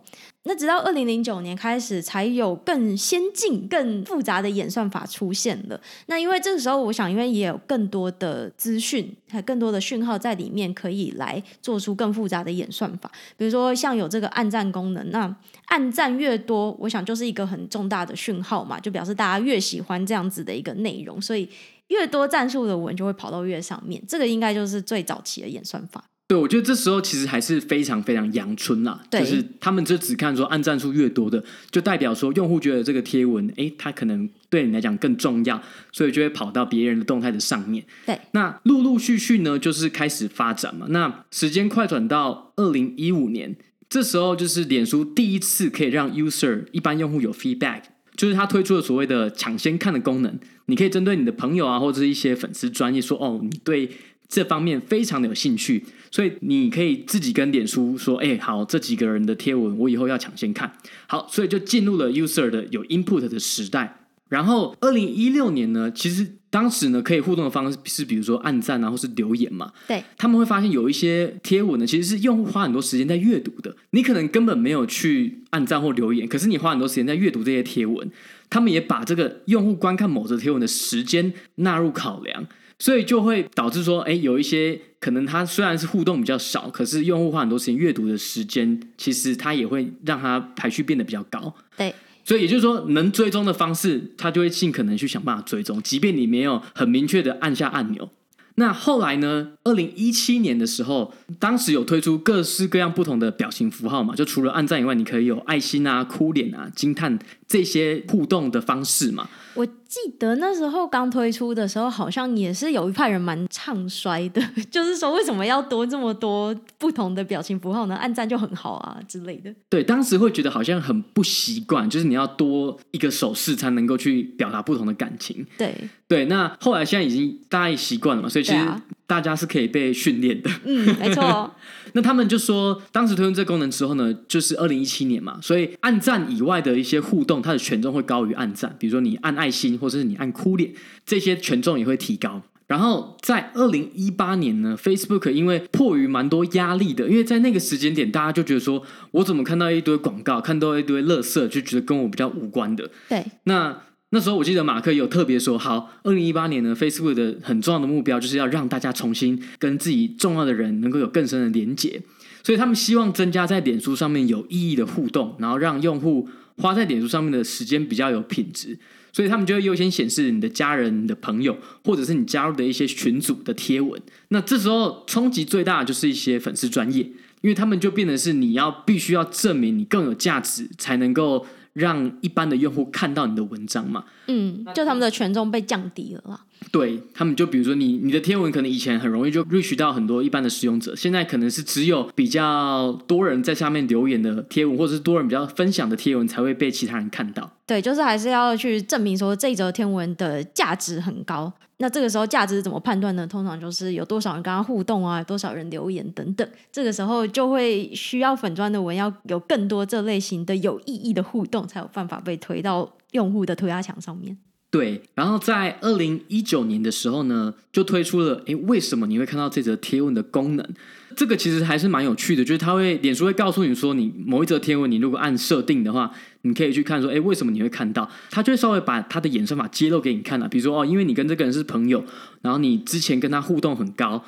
[0.47, 5.81] 那直到二零零九年开始，才有更先进、更复杂的演算法出现了。
[6.07, 13.11] 那因为这个时候，我想，因为也有更多的资讯，还有更多的讯号在里面，可以来做出更复杂的演算法。
[13.37, 21.49] 比如说，像有这个按赞功能，那按赞越多，我想就是一个很重大的讯号嘛，就表示大家越喜欢这样子的一个内容，所以
[21.89, 24.01] 越多赞数的文就会跑到越上面。
[24.07, 26.05] 这个应该就是最早期的演算法。
[26.29, 35.63] 对，我觉得这时候其实还是非常非常阳春啦，就是他们就只看说按赞数越多的，就代表说用户觉得这个贴文，诶，它可能对你来讲更重要，
[35.93, 37.85] 所以就会跑到别人的动态的上面。
[38.07, 40.87] 对，那陆陆续续呢，就是开始发展嘛。
[40.91, 43.55] 那时间快转到二零一五年，
[43.89, 47.83] 这时候就是脸书第一次可以让 user 一般用户有 feedback，
[48.17, 53.89] 就是他推出了所谓的抢先看的功能，你可以针对你的朋友啊，或者是一些粉丝专业说，哦，你对。
[54.29, 60.73] 这方面非常的有兴趣，所以你可以自己跟脸书说：“哎，好，这几个人的贴文我以后要抢先看。”
[61.07, 64.01] 好，所以就进入了 user 的有 input 的时代。
[64.29, 69.73] 然后，二零一六年呢，其实当时呢可以互动的方式是，比如说按赞啊，或是留言嘛。
[69.87, 73.77] 对，他们会发现有一些贴文呢，其实是用户花很多时间在阅读的。
[73.91, 78.11] 你可能根本没有去按赞或留言，可是你花很多时间在阅读这些贴文，
[78.51, 82.49] 他们也把这个用户观看某则贴文的时间纳入考量。
[82.79, 91.55] 所以就会导致说，哎，有一些可能它虽然是互动比较少，可是用户花很多时间阅读的时间，其实它也会让它排序变得比较高。
[91.77, 98.11] 对，所以也就是说，能追踪的方式，它就会尽可能去想办法追踪，即便你没有很明确的按下按钮。
[98.59, 99.53] 那后来呢？
[99.65, 109.29] 二零一七年的时候，当时有推出各式各样不同的表情符号嘛，就除了按赞以外，你可以有爱心啊、哭脸啊、惊叹这些互动的方式嘛。
[109.57, 117.97] 我记得那时候刚推出的时候，好像也是有一派人蛮唱衰的， 就是说为什么要多这么多不同的表情符号呢？
[117.97, 119.53] 按赞就很好啊之类的。
[119.69, 125.45] 对，当时会觉得好像很不习惯，就是你要多一个手势才能够去表达不同的感情。
[125.57, 125.75] 对
[126.07, 128.65] 对，那后来现在已经大家也习惯了嘛，所以其实
[129.07, 130.51] 大家是可以被训练的。
[130.65, 131.51] 嗯，没错。
[131.93, 138.75] 那他们就说，当时推出这个功能之后呢，就是二零一七年嘛，所以按赞以外的一些互动，它的权重会高于按赞。
[138.79, 140.73] 比如说你按爱心，或者是你按哭脸，
[141.05, 142.43] 这些权重也会提高。
[142.67, 152.91] 然后在二零一八年呢，Facebook 因为迫于蛮多压力的，因为在那个时间点，大家就觉得说，我怎么看到一堆广告，看到一堆垃圾，就觉得跟我比较无关的。
[153.09, 153.83] 对，那。
[154.17, 162.01] 那时候我记得马克有特别说，好，二零一八年呢，Facebook 的很重要的目标就是要让大家重新跟自己重要的人能够有更深的连结。
[162.43, 166.27] 所以他们希望增加在脸书上面有意义的互动，然后让用户
[166.57, 168.79] 花在脸书上面的时间比较有品质。
[169.13, 174.01] 所以他们就会优先显示你的家人、你的朋友，或者是你加入的一些群组的贴文。
[174.29, 177.03] 那这时候冲击最大的就是一些粉丝专业，
[177.43, 181.47] 因为他们就变成是你要必须要证明你更有价值，才能够
[181.77, 184.05] 让一般的用户看到你的文章嘛。
[184.27, 186.41] 嗯，就他们的权重被降低了啦。
[186.73, 197.49] 对，他们就比如说你你的贴文可能以前很容易就 reach 到很多一般的使用者，现在可能是只有比较多人在下面留言的贴文，或者是多人比较分享的贴文才会被其他人看到。
[197.67, 201.53] 对，就是还是要去证明说这则天文的价值很高。
[201.79, 203.27] 那这个时候价值怎么判断呢？
[203.27, 206.49] 通常就是有多少人跟他互动啊，多少人留言等等。
[206.73, 214.39] 这个时候就会需要粉砖的文要有更多这类型的有意义的互动，才有办法被推到用户的涂鸦墙上面。
[214.77, 220.69] 对，然后在二零一九年的时候呢，就推出了诶，为什么你会看到这则贴文的功能？
[221.17, 226.11] 这个其实还是蛮有趣的，就是它会脸书会告诉你说，你某一则贴文，你如果按设定的话，
[226.43, 228.07] 你可以去看说，诶，为什么你会看到？
[228.31, 232.05] 它就会稍微把它的衍生法揭露给你看了，比如说哦，因为你跟这个人是朋友，
[232.43, 234.23] 然后你之前跟他互动很高。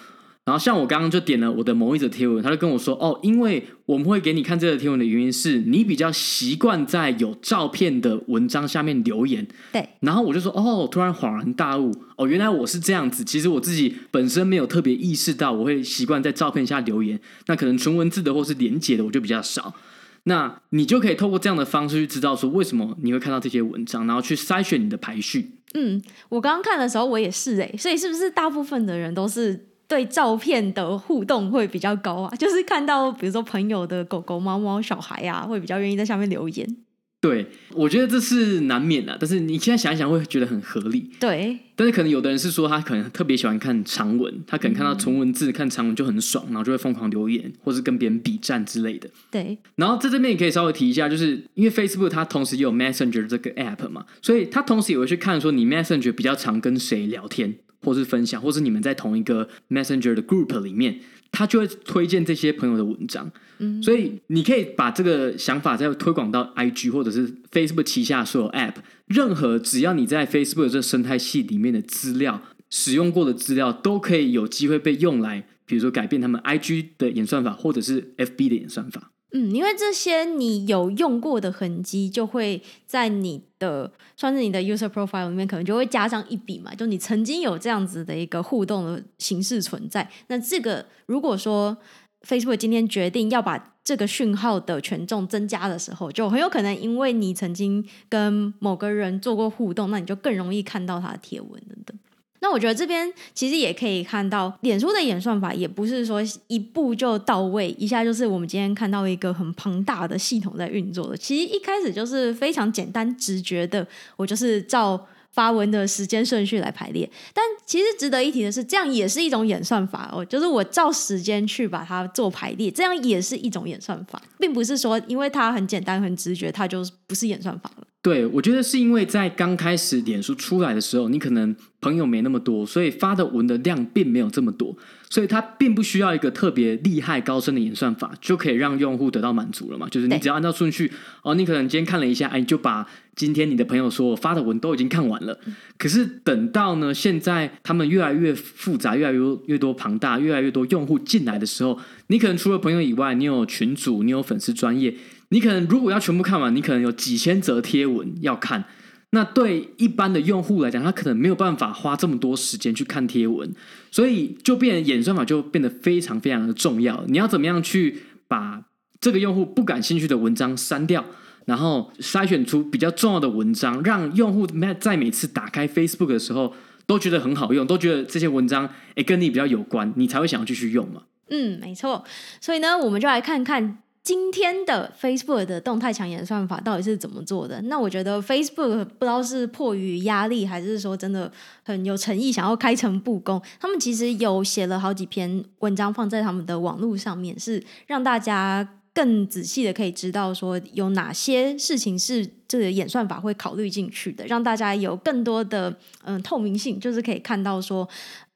[0.49, 9.87] 然后像我刚刚就点了我的某一则贴文，他就跟我说：“哦，因为我们会给你看这个贴文的原因是你比较习惯在有照片的文章下面留言。”对。
[10.01, 13.23] 然后我就说：“哦，突然恍然大悟，哦，原来我是这样子。
[13.23, 17.21] 其实我自己本身没有特别意识到，我会习惯在照片下留言。
[17.49, 19.75] 那可能纯文字的或是连结的，我就比较少。
[20.23, 29.68] 那你就可以透过这样的方式去知道说，为什么你会看到这些文章，然后去筛选你的排序。”嗯，我刚刚看的时候我也是哎，所以是不是大部分的人都是？
[29.89, 36.77] 对照片的互动会比较高啊，就是看到比如说朋友的狗狗、猫猫、小孩啊，会比较愿意在下面留言。
[37.21, 41.11] 对，我觉得这是难免的，但是你现在想一想，会觉得很合理。
[41.19, 49.11] 对，但是可能有的人是说他可能特别喜欢看长文，他可能看到纯文字、嗯、看长文就很爽，然后就会疯狂留言，或是跟别人比战之类的。
[49.33, 57.57] 对，然后在这边也可以稍微提一下，就是因为 Facebook 它同时也有 Messenger 这个 app 嘛，所以它同时也会去看说你 Messenger 比较常跟谁聊天。
[57.83, 63.31] 或是分享，或是你们在同一个 Messenger 的 group 里面，他就会推荐这些朋友的文章。
[63.59, 68.75] 嗯，所以你可以把这个想法再推广到 IG 或者是 Facebook 旗下所有 app，
[69.07, 79.11] 任何只要你在 Facebook 的这生态系里面的资料使用过的资料，都可以有机会被用来，比如说改变他们 IG 的演算法，或者是 FB 的演算法。
[79.33, 90.09] 嗯，因为这些你有用过的痕迹，就会在你的算是你的 user profile 里面，可能就会加上一笔嘛，就你曾经有这样子的一个互动的形式存在。
[90.29, 91.77] 那这个如果说
[92.23, 101.99] Facebook 今天决定要把这个讯号的权重增加的时候，就很有可能因为你曾经跟某个人做过互动，那你就更容易看到他的贴文等等。
[102.41, 111.17] 那我觉得这边其实也可以看到，脸书的演算法也不是说一步就到位，一下就是我们今天看到一个很庞大的系统在运作的。
[111.17, 117.09] 其实一开始就是非常简单直觉的，我就是照发文的时间顺序来排列。
[117.33, 127.87] 但其实值得一提的是，这样也是一种演算法哦，就是我照时间去把它做排列，这样也是一种演算法，并不是说因为它很简单很直觉，它就不是演算法了。
[128.01, 134.75] 对，我觉得是因为在刚开始脸书出来的时候，你可能朋友没那么多，所以发的文的量并没有这么多，
[135.11, 139.89] 所以它并不需要一个特别厉害高深的演算法就可以让用户得到满足了嘛。
[139.89, 140.93] 就是你只要按照顺序，
[141.23, 145.39] 哦，你可能今天看了一下，哎，你就把今天你的朋友说我发的文都已经看完了。
[145.79, 154.95] 可是等到呢，现在他们越来越复杂，越来越越多庞大，越来越多用户进来的时候，你可能除了朋友以外，你有群组，你有粉丝专业。
[155.31, 158.65] 你可能如果要全部看完，你可能有几千则贴文要看。
[159.11, 163.51] 那对一般的用户来讲，他可能没有办法花这么多时间去看贴文，
[163.91, 167.03] 所以就变演算法就变得非常非常的重要。
[167.09, 168.63] 你要怎么样去把
[169.01, 171.03] 这个用户不感兴趣的文章删掉，
[171.47, 174.47] 然后筛选出比较重要的文章，让用户
[174.79, 176.55] 在每次打开 Facebook 的时候
[176.87, 181.05] 都觉得很好用，都觉得这些文章诶跟你比较有关，你才会想要继续用嘛。
[181.31, 182.05] 嗯，没错。
[182.43, 183.79] 所以呢，我们就来看看。
[184.03, 187.61] 今天的 Facebook 的动态墙演算法到底是怎么做的？
[187.63, 191.31] 那我觉得 Facebook 不知道是迫于压力，还是说真的
[191.63, 193.41] 很有诚意，想要开诚布公。
[193.61, 207.87] 他们其实有写了好几篇文章放在他们的网络上面，是让大家更仔细的可以知道说有哪些事情是这个演算法会考虑进去的，让大家有更多的嗯透明性，就是可以看到说。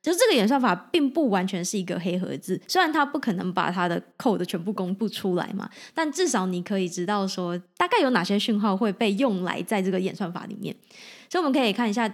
[0.02, 10.74] 就是这个演算法并不完全是一个黑盒子，虽然它不可能把它的 code 全部公布出来嘛，但至少你可以知道说大概有哪些讯号会被用来在这个演算法里面。
[11.30, 12.06] 所以我们可以看一下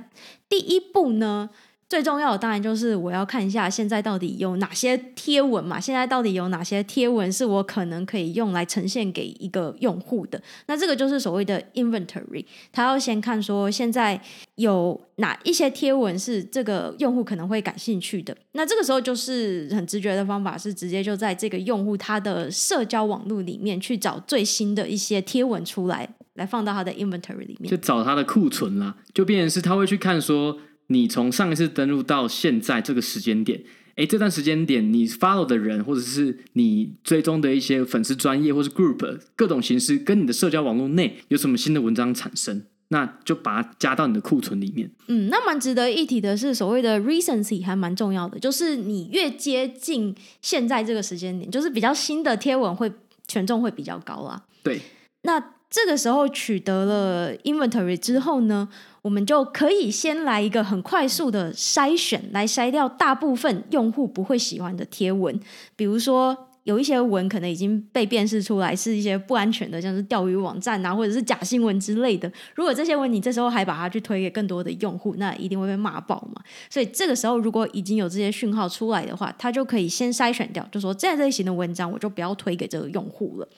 [0.49, 1.49] 第一步呢，
[1.89, 10.41] 最重要的当然就是我要看一下现在到底有哪些贴文嘛，现在到底有哪些贴文是我可能可以用来呈现给一个用户的。
[10.67, 14.21] 那这个就是所谓的 inventory，他要先看说现在
[14.57, 18.37] 有哪一些贴文是这个用户可能会感兴趣的。
[18.53, 30.59] 那这个时候就是很直觉的方法是直接就在这个用户他的社交网络里面去找最新的一些贴文出来，来放到他的 inventory 里面，就找他的库存啦，就变成是他会去看说。
[30.89, 33.63] 你从上一次登录到现在这个时间点，
[33.97, 44.91] 诶，这段时间点你 follow 的人，或者是你追踪的一些粉丝专业或是 group 各种形式，跟你的社交网络内有什么新的文章产生，那就把它加到你的库存里面。
[45.09, 52.91] 嗯，那蛮值得一提的是，所谓的 recency 还蛮重要的，就是你越接近现在这个时间点，就是比较新的贴文会
[53.27, 54.43] 权重会比较高啦。
[54.63, 54.81] 对，
[55.23, 55.39] 那
[55.71, 58.69] 这个时候取得了 inventory 之后呢，
[59.03, 65.39] 我们就可以先来一个很快速的筛选，来筛掉大部分用户不会喜欢的贴文。
[65.77, 72.31] 比如说，有一些文可能已经被辨识出来是一些不安全的，像是钓鱼网站啊，或者是假新闻之类的。
[72.55, 76.43] 如果这些文你这时候还把它去推给更多的用户，那一定会被骂爆嘛。
[76.71, 83.49] 所以这个时候，如果已经有这些讯号出来的话，它就可以先筛选掉，就说这类型的文章我就不要推给这个用户了。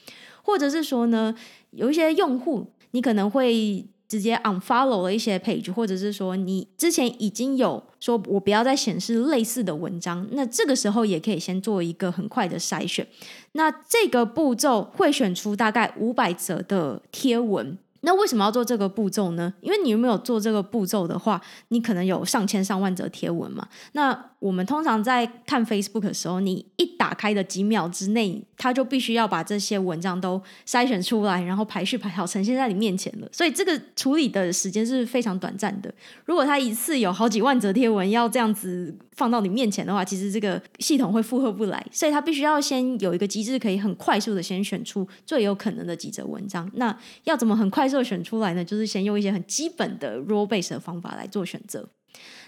[0.42, 1.35] 或者是说呢，
[1.70, 3.87] 有一些用户你可能会。
[4.11, 13.07] 直接 unfollow 了一些 page，或者是说你之前已经有说我不要再显示类似的文章，那这个时候也可以先做一个很快的筛选。
[13.53, 17.79] 那这个步骤会选出大概五百则的贴文。
[18.00, 19.55] 那为什么要做这个步骤呢？
[19.61, 23.68] 因为你有没有做这个步骤的话，你可能有上千上万则贴文嘛。
[23.92, 33.29] 那我们通常在看 Facebook 的时候，你一打开的几秒之内，它就必须要把这些文章都筛选出来，然后排序排好呈现在你面前了。
[33.31, 35.92] 所以这个处理的时间是非常短暂的。
[36.24, 41.87] 如果它一次有好几万则贴文要这样子放到你面前的话，其实这个系统会负荷不来。
[41.92, 46.66] 所以它必须要先有一个机制，可以很快速的先选出最有可能的几则文章。
[46.76, 48.64] 那要怎么很快速的选出来呢？
[48.64, 51.87] 就是先用一些很基本的 role base 的方法来做选择。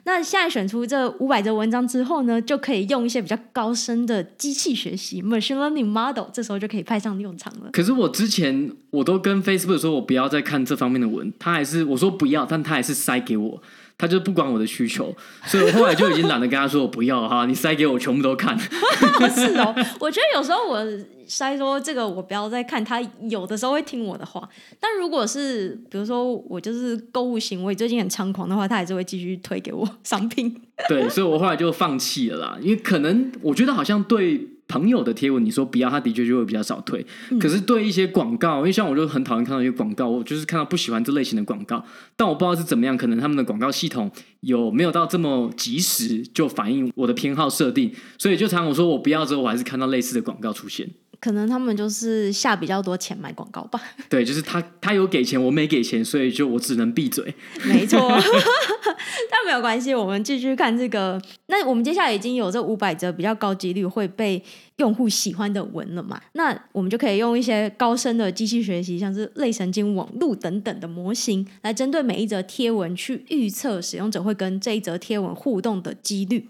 [0.04, 7.70] 那现在选出这五百则文章之后呢，就可以用一些比较高深的机器学习 （machine learning model），这时候就可以派上用场了。
[7.72, 13.62] 可是我之前我都跟 Facebook 说，我不要再看这方面的文，他还是我说不要，但他还是塞给我。
[13.98, 15.14] 他就不管我的需求，
[15.46, 18.58] 所以我后来就已经懒得跟他说我不要哈，你塞给我全部都看。
[19.30, 20.84] 是哦，我觉得有时候我
[21.26, 24.48] 塞说这个我不要再看，他有的时候会听我的话。
[24.80, 30.54] 但如果是比如说我就是购物行为最近很猖狂的话，他还是会继续推给我 商品。
[30.88, 34.48] 对，所以我后来就放弃了啦，因为可能我觉得好像对。
[34.72, 37.04] 朋友的贴文，你说不要，他的确就会比较少推。
[37.30, 41.84] 嗯、可是对一些广告，因为像我就很讨厌看到一些广告，我就是看到不喜欢这类型的广告，
[42.16, 50.88] 但我不知道是怎么样，可能他们的广告系统有没有到这么及时就反映我的偏好设定，所以就常我说我不要之后，我还是看到类似的广告出现。
[51.20, 53.80] 可能他们就是下比较多钱买广告吧。
[54.08, 57.34] 对，就是他他有给钱，我没给钱，所以就我只能闭嘴。
[57.64, 58.00] 没错，
[59.30, 61.20] 但没有关系，我们继续看这个。
[61.46, 64.42] 那我们接下来已经有这五百则比较高几率会被
[64.76, 66.20] 用户喜欢的文了嘛？
[66.32, 76.48] 那我们就可以用一些高深的机器学习，像是类神经网络等等的模型，来针对每一则贴文去预测使用者会跟这一则贴文互动的几率。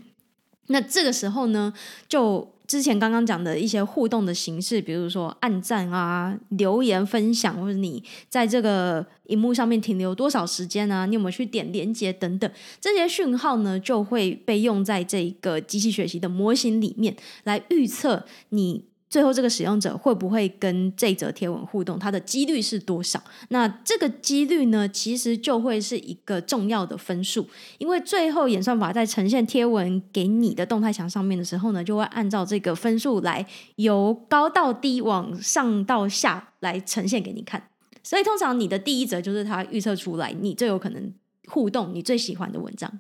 [0.68, 1.75] 那这个时候呢，
[2.09, 2.51] 就。
[2.72, 18.87] 之前刚刚讲的一些互动的形式，比如说按赞啊、留言、分享，或者你在这个荧幕上面停留多少时间啊，你有没有去点连接等等，这些讯号呢，就会被用在这个机器学习的模型里面来预测你。
[19.12, 21.98] 最后，这个使用者会不会跟这则贴文互动？
[21.98, 23.22] 它的几率是多少？
[23.51, 27.46] 那这个几率呢，其实就会是一个重要的分数，
[27.77, 33.46] 因为最后演算法在呈现贴文给你的动态墙上面的时候呢，就会按照这个分数来
[33.77, 37.68] 由高到低往上到下来呈现给你看。
[38.03, 41.12] 所以通常你的第一则就是它预测出来你最有可能
[41.48, 42.90] 互动、你最喜欢的文章。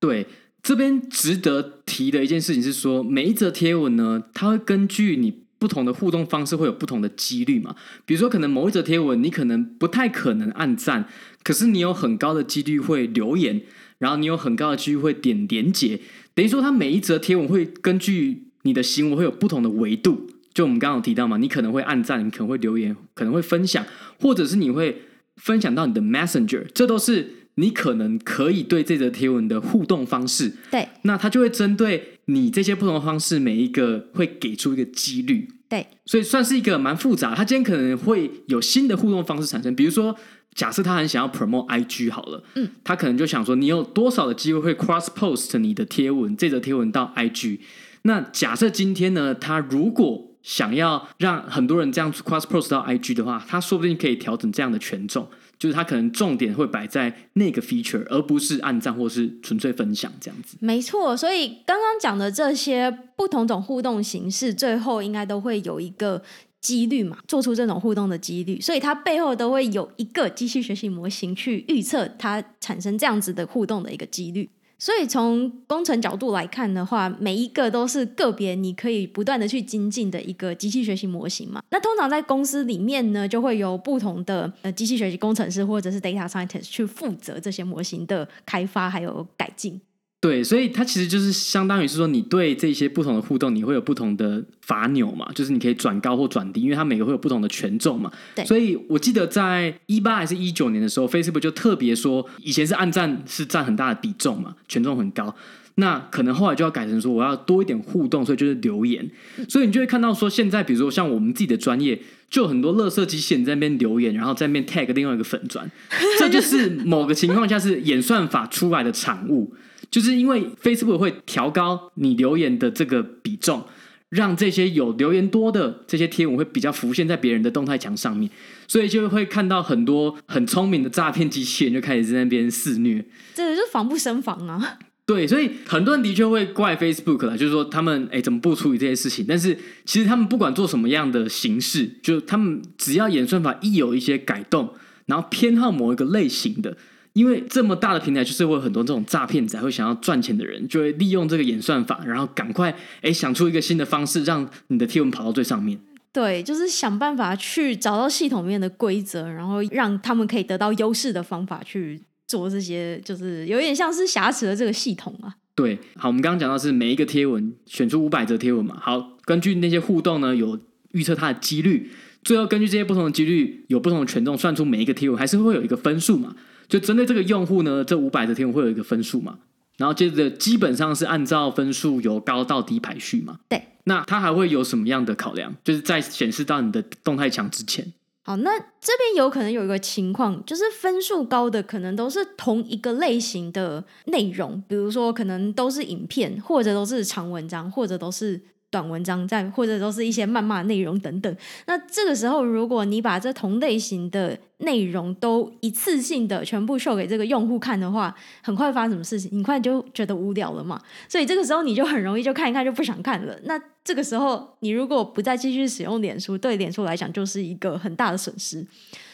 [0.00, 0.26] 对，
[0.62, 5.46] 这边值得提的一件事情是说，每一则贴文呢，它会根据你。
[5.58, 7.74] 不同的互动方式会有不同的几率嘛？
[8.06, 11.08] 比如说，可能某一则贴文你可能不太可能按赞，
[11.42, 13.62] 可是你有很高的几率会留言，
[13.98, 16.00] 然后你有很高的几率会点连结。
[16.34, 20.28] 等于说，它每一则贴文会根据你的行为会有不同的维度。
[20.54, 23.84] 就我们刚刚有提到嘛，你可能会按赞，你可能会留言，可能会分享，
[24.20, 25.02] 或者是你会
[25.36, 30.52] 分享到你的 Messenger，这都是你可能可以对这则贴文的互动方式。
[30.70, 32.17] 对，那它就会针对。
[32.30, 37.34] 你这些不同的方式，每一个会给出一个几率，对，所以算是一个蛮复杂。
[37.34, 40.14] 他今天可能会有新的互动方式产生，比如说，
[40.54, 47.60] 假设他很想要 promote IG 好了，嗯，他可能就想说，你有多少的机会会 cross post 你的贴文，这则贴文到 IG。
[48.02, 55.28] 那假设今天呢，他如果想要让很多人这样 cross post 到 IG 的话，他说不定可以调整这样的权重。
[55.58, 60.56] 就是它可能重点会摆在那个 feature，而不是按赞或是纯粹分享这样子。
[60.60, 66.22] 没错，所以刚刚讲的这些不同种互动形式，最后应该都会有一个
[66.60, 74.48] 几率嘛，做出这种互动的几率，所以它背后都会有一个机器学习模型去预测它产生这样子的互动的一个几率。
[74.78, 81.60] 所以从工程角度来看的话，每一个都是个别你可以不断的去精进的一个机器学习模型嘛。
[81.70, 89.80] 那通常在公司里面呢，就会有不同的呃机器学习工程师或者是 data scientist 去负责这些模型的开发还有改进。
[90.20, 98.10] 对，所以它其实就是相当于是说，你对这些不同的互动，你会有不同的罚钮嘛，就是你可以转高或转低，因为它每个会有不同的权重嘛。
[98.34, 105.32] 对，所以我记得在一八还是一九年的时候，Facebook 就特别说，以前是按赞是占很大的比重嘛，权重很高，
[105.76, 109.08] 那可能后来就要改成说，我要多一点互动，所以就是留言。
[109.48, 111.96] 所以你就会看到说，现在比如说像我们自己的专业，
[112.28, 115.70] 就很多垃圾机器人在那边留言，然后在那边 tag 另外一个粉砖，
[116.18, 119.54] 这就是某个情况下是演算法出来的产物。
[119.90, 123.64] 就是因为 Facebook 会调高你留言的这个比重，
[124.10, 128.30] 让这些有留言多的这些贴文会比较浮现在别人的动态墙上面，
[128.66, 134.78] 所以就会看到很多很聪明的诈骗机器人就开始在那边肆虐，真的就防不胜防啊。
[135.06, 139.24] 对，所以很多人的确会怪 Facebook 啦，就是说他们哎怎么不处理这些事情？
[139.26, 144.74] 但是其实他们不管做什么样的形式，就他们只要演算法一有一些改动，
[145.06, 146.76] 然后偏好某一个类型的。
[147.18, 155.76] 因为这么大的平台，就是会有很多这种诈骗仔会想要赚钱的人，就会利用这个演算法，然后赶快哎想出一个新的方式，让你的贴文跑到最上面。
[156.12, 165.34] 对，就是想办法去找到系统面的规则，然后让他们可以得到优势的方法去做这些，就是有点像是挟持了这个系统啊。
[165.56, 170.56] 对，好，我们刚刚讲到是每一个贴文选出五百则贴文嘛，好，根据那些互动呢，有
[170.92, 171.90] 预测它的几率，
[172.22, 176.36] 最后根据这些不同的几率，有不同的权重，算出每一个贴文还是会有一个分数嘛。
[176.68, 179.38] 就针对这个用户呢，这五百的贴文会有一个分数嘛，
[179.78, 183.40] 然后接着基本上是按照分数由高到低排序嘛。
[183.48, 185.54] 对，那它还会有什么样的考量？
[185.64, 187.92] 就是在显示到你的动态墙之前。
[188.24, 198.40] 好，那这边有可能有一个情况，就是分数高的可能都是同一个类型的内容，比如说可能都是影片，或者都是长文章，或者都是。
[198.70, 201.36] 短文章在，或者都是一些谩骂内容等等。
[201.66, 209.30] 那这个时候，如果你把这同类型的内容都一次性的全部秀给这个用户看的话，很快发生什么事情？
[209.30, 210.80] 很快就觉得无聊了嘛。
[211.08, 213.38] 所以这个时候你就很容易就看一看就不想看了。
[213.44, 218.66] 那这个时候你如果不再继续使用脸书，对脸书来讲就是一个很大的损失。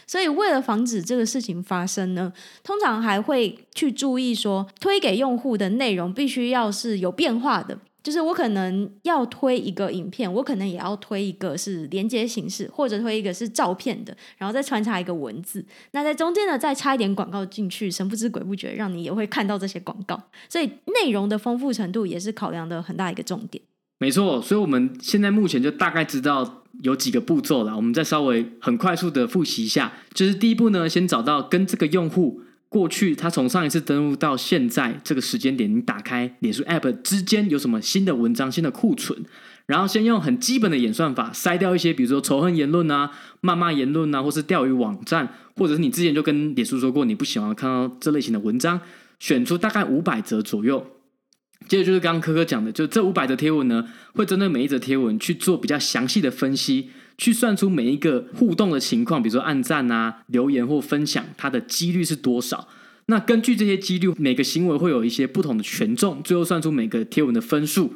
[0.06, 2.32] 所以为了防止这个事情发生呢，
[2.62, 7.78] 通常还会去注意说，推给用户的内容必须要是有变化的。
[8.04, 15.64] 就是我可能要推一个影片，我可能也要推一个是连接形式，或者推一个是照片的，然后再穿插一个文字。
[15.92, 20.22] 那在中间呢，再插一点广告进去，神不知鬼不觉，让你也会看到这些广告。
[20.50, 20.66] 所以
[21.02, 23.64] 内容的丰富程度也是考量的很大一个重点。
[23.98, 27.74] 没错，所以我们现在目前就大概知道有几个步骤了。
[27.74, 32.42] 我们再稍微很快速的复习一下，就是第一步呢，先找到跟这个用户。
[32.74, 39.16] 过去他从上一次登录到现在这个时间点，你打开脸书 App 之间有什么新的文章、新的库存，
[39.66, 43.12] 然后先用很基本的演算法筛掉一些，比如说仇恨言论啊、
[43.42, 48.80] 谩骂言论啊，或是钓鱼网站，或者是你之前就跟脸书说过你不喜欢看到这类型的文章，
[49.20, 50.84] 选出大概五百则左右。
[51.68, 56.90] 接着就是刚刚柯柯讲的，就这五百则贴文呢，会针对每一则贴文去做比较详细的分析。
[57.16, 62.68] 去算出每一个互动的情况，比如说按赞啊、留言或分享，它的几率是多少？
[63.06, 67.94] 那根据这些几率，每个行为会有一些不同的权重，最后算出每个贴文的分数。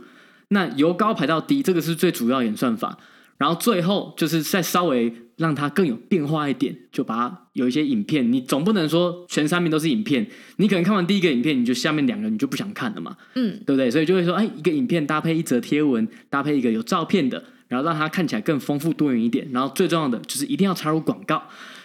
[0.48, 2.98] 那由高排到低，这个是最主要演算法。
[3.38, 13.88] 然后最后就是再稍微让它更有变化一点，就把它有一些影片，你总不能说全三面都是影片，你可能看完第一个影片，你就下面两个你就不想看了嘛，嗯，对不对？
[13.90, 17.44] 所以就会说，哎，一个影片搭配一则贴文，搭配一个有照片的。
[17.68, 21.42] 然后让它看起来更丰富多元一点，然后最重要的就是一定要插入广告，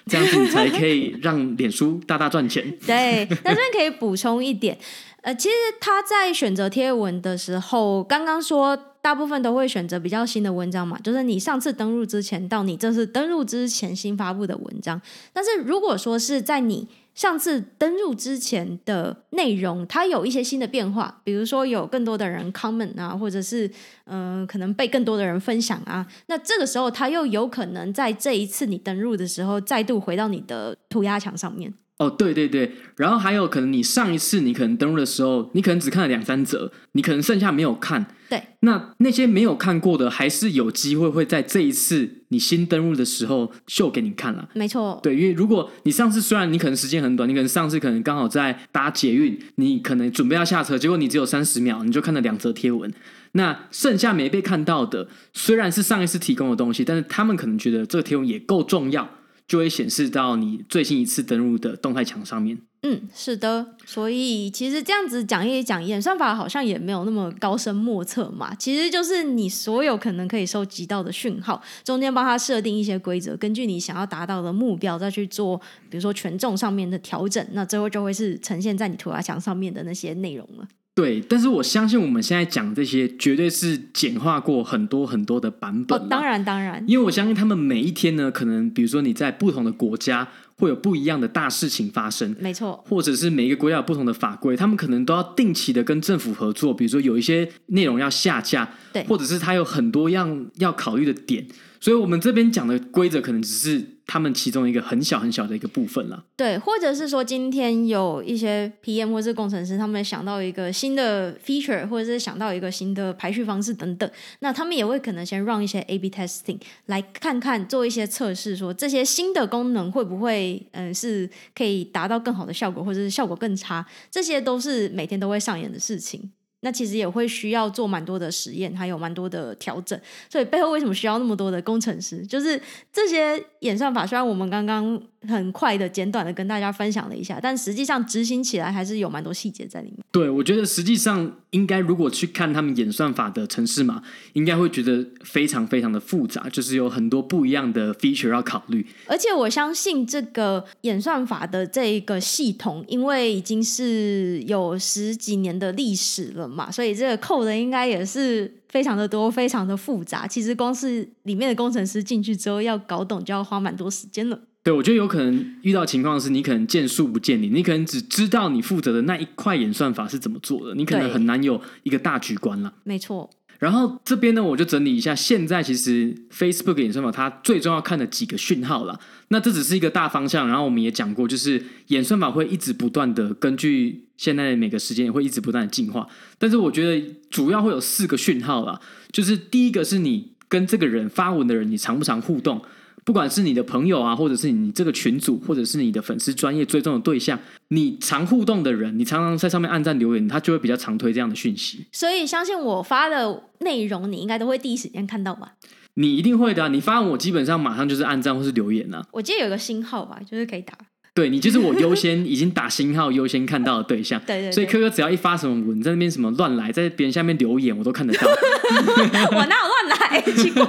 [0.08, 2.64] 这样子你才可以让脸书大大赚钱。
[2.88, 4.78] 对，那这边可以补充一点，
[5.22, 15.02] 呃，其实他在选择贴文的时候，刚刚说大部分都会选择比较新的文章嘛，就是你上次登录之前到你这次登录之前新发布的文章。
[15.34, 23.70] 但是如果说是在你上次登入之前的内容，它有一些新的变化，比如说有更多的人 comment 啊，或者是
[24.06, 31.74] 嗯、可能被更多的人分享啊，那这个时候它又有可能在这一次你登入的时候，再度回到你的涂鸦墙上面。
[32.00, 38.06] 哦，对对对，然后还有可能你上一次你可能登录的时候，你可能只看了两三则，你可能剩下没有看。
[38.34, 44.50] 对，那那些没有看过的，还是有机会会在这一次你新登录的时候秀给你看了。
[44.56, 52.92] 没错，对，因为如果你上次虽然你可能时间很短，你可能上次可能刚好在搭捷运，你可能准备要下车，结果你只有三十秒，你就看了两则贴文，
[53.34, 59.08] 那剩下没被看到的，虽然是上一次提供的东西，但是他们可能觉得这个贴文也够重要。
[59.48, 62.58] 就会显示到你最新一次登录的动态墙上面。
[62.86, 68.54] 嗯，是的，所以其实这样子讲一讲，演算法好像也没有那么高深莫测嘛。
[68.56, 75.58] 其实就是你所有可能可以收集到的讯号，中间帮他设定一些规则，根据你想要达到的目标再去做，
[75.90, 80.68] 比如说权重上面的调整，那最后就会是呈现在你涂鸦墙上面的那些内容了。
[80.96, 86.00] 对，但是我相信我们现在讲这些绝对是简化过很多很多的版本。
[86.00, 101.44] 哦，当然当然，因为我相信他们每一天呢，可能比如说你在不同的国家会有不一样的大事情发生，没错，或者是每一个国家有不同的法规，他们可能都要定期的跟政府合作，比如说有一些内容要下架，对，或者是他有很多样要考虑的点，
[101.84, 103.86] 所以我们这边讲的规则可能只是。
[104.06, 126.30] 他们其中一个很小很小的一个部分了，对，或者是说今天有一些 PM 或者是工程师，他们想到一个新的 feature，或者是想到一个新的排序方式等等，那他们也会可能先 run 一些 A/B testing 来看看，做一些测试，说这些新的功能会不会嗯是可以达到更好的效果，或者是效果更差，这些都是每天都会上演的事情。
[126.64, 130.00] 那其实也会需要做蛮多的实验，还有蛮多的调整，
[130.30, 132.26] 所以背后为什么需要那么多的工程师？
[132.26, 132.60] 就是
[132.92, 140.00] 这些演算法，虽然我们刚刚很快的、简短的跟大家分享了一下，但实际上执行起来还是有蛮多细节在里面。
[140.12, 144.04] 对，我觉得实际上应该如果去看他们演算法的城市码，
[144.34, 148.86] 应该会觉得非常非常的复杂，就是有很多不一样的 feature 要考虑。
[149.08, 156.44] 而且我相信这个演算法的这一个系统，因为已经是有十几年的历史了。
[156.54, 160.28] 嘛，所以这个 code 应该也是非常的多，非常的复杂。
[160.28, 164.40] 其实光是里面的工程师进去之后要搞懂，就要花蛮多时间了。
[164.64, 172.74] 对，我觉得有可能遇到情况是，你可能见树不见林，你可能只知道你负责的那一块演算法是怎么做的，你可能很难有一个大局观了。
[172.86, 173.30] 没错。
[173.60, 179.00] 然后这边呢，我就整理一下，现在其实 Facebook 演算法它最重要看的几个讯号了。
[179.30, 186.08] 那这只是一个大方向，然后我们也讲过，就是演算法会一直不断的根据现在的每个时间也会一直不断的进化。
[186.38, 188.80] 但是我觉得主要会有四个讯号了，
[189.12, 192.62] 就是第一个是你跟这个人发文的人，你常不常互动。
[193.06, 197.38] 不管是你的朋友啊，或者是你这个群组，或者是你的粉丝专业追踪的对象，
[197.70, 201.86] 你常互动的人，你常常在上面按赞留言，他就会比较常推这样的讯息。
[201.92, 205.54] 所以相信我发的内容，你应该都会第一时间看到吧？
[205.96, 209.06] 你一定会的啊，你发完我基本上马上就是按赞或是留言啊。
[209.12, 210.74] 我记得有个星号吧，就是可以打。
[211.16, 214.52] 对，你就是我优先已经打星号优先看到的对象，对，对对。
[214.52, 218.28] 所以柯柯只要一发什么文，在那边什么乱来，在别人下面留言，我都看得到。
[218.28, 220.22] 我哪有乱来？
[220.36, 220.66] 奇怪。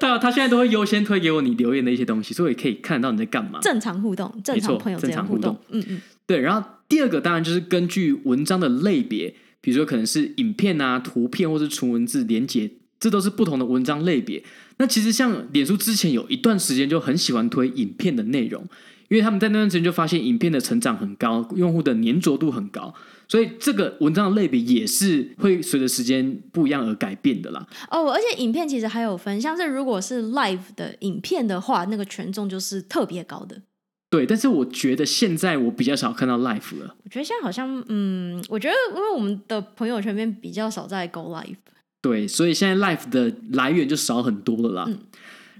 [0.00, 3.60] 对啊，他现在都会优先推给我你留言的一些东西，所以我也可以看得到你在干嘛。
[3.62, 5.56] 正常互动，正常朋友正常互动。
[5.68, 6.00] 嗯嗯。
[6.26, 12.68] 对，然后第二个当然就是根据文章的类别，比如说可能是影片啊、图片，或是纯文字连结，
[13.00, 14.44] 这都是不同的文章类别。
[14.76, 18.62] 那其实像脸书之前有一段时间就很喜欢推影片的内容，
[19.08, 22.94] 因为他们在那段时间就发现影片的成长很高，用户的粘着度很高，
[23.26, 27.66] 所以这个文章的类别也是会随着时间不一样而改变的啦。
[27.90, 33.60] 哦，而且影片其实还有分，像是如果是 live 的影片的话，那个权重就是特别高的。
[34.08, 36.96] 对，但是我觉得现在我比较少看到 live 了。
[37.04, 41.56] 我觉得现在好像，嗯，我觉得因为我们的朋友圈边比较少在 go live。
[42.02, 44.84] 对，所以现在 Life 的来源就少很多了啦。
[44.88, 44.98] 嗯、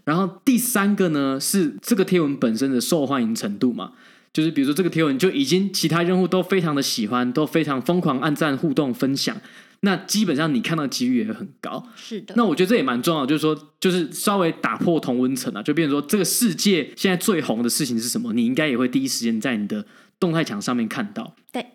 [0.04, 3.92] 然后第三个呢，是这个贴文本身的受欢迎程度嘛，
[4.32, 9.36] 就是比如说这个贴文就已经其他用户都非常的喜欢，都非常疯狂按赞、互动、分享，
[9.80, 11.86] 那基本上你看到几率也很高。
[11.94, 12.32] 是的。
[12.38, 19.84] 那我觉得这也蛮重要，就是说，就是稍微打破同温层啊，就变成说这个世界现在最红的事情是什么，你应该也会第一时间在你的
[20.18, 21.36] 动态墙上面看到。
[21.52, 21.66] 对。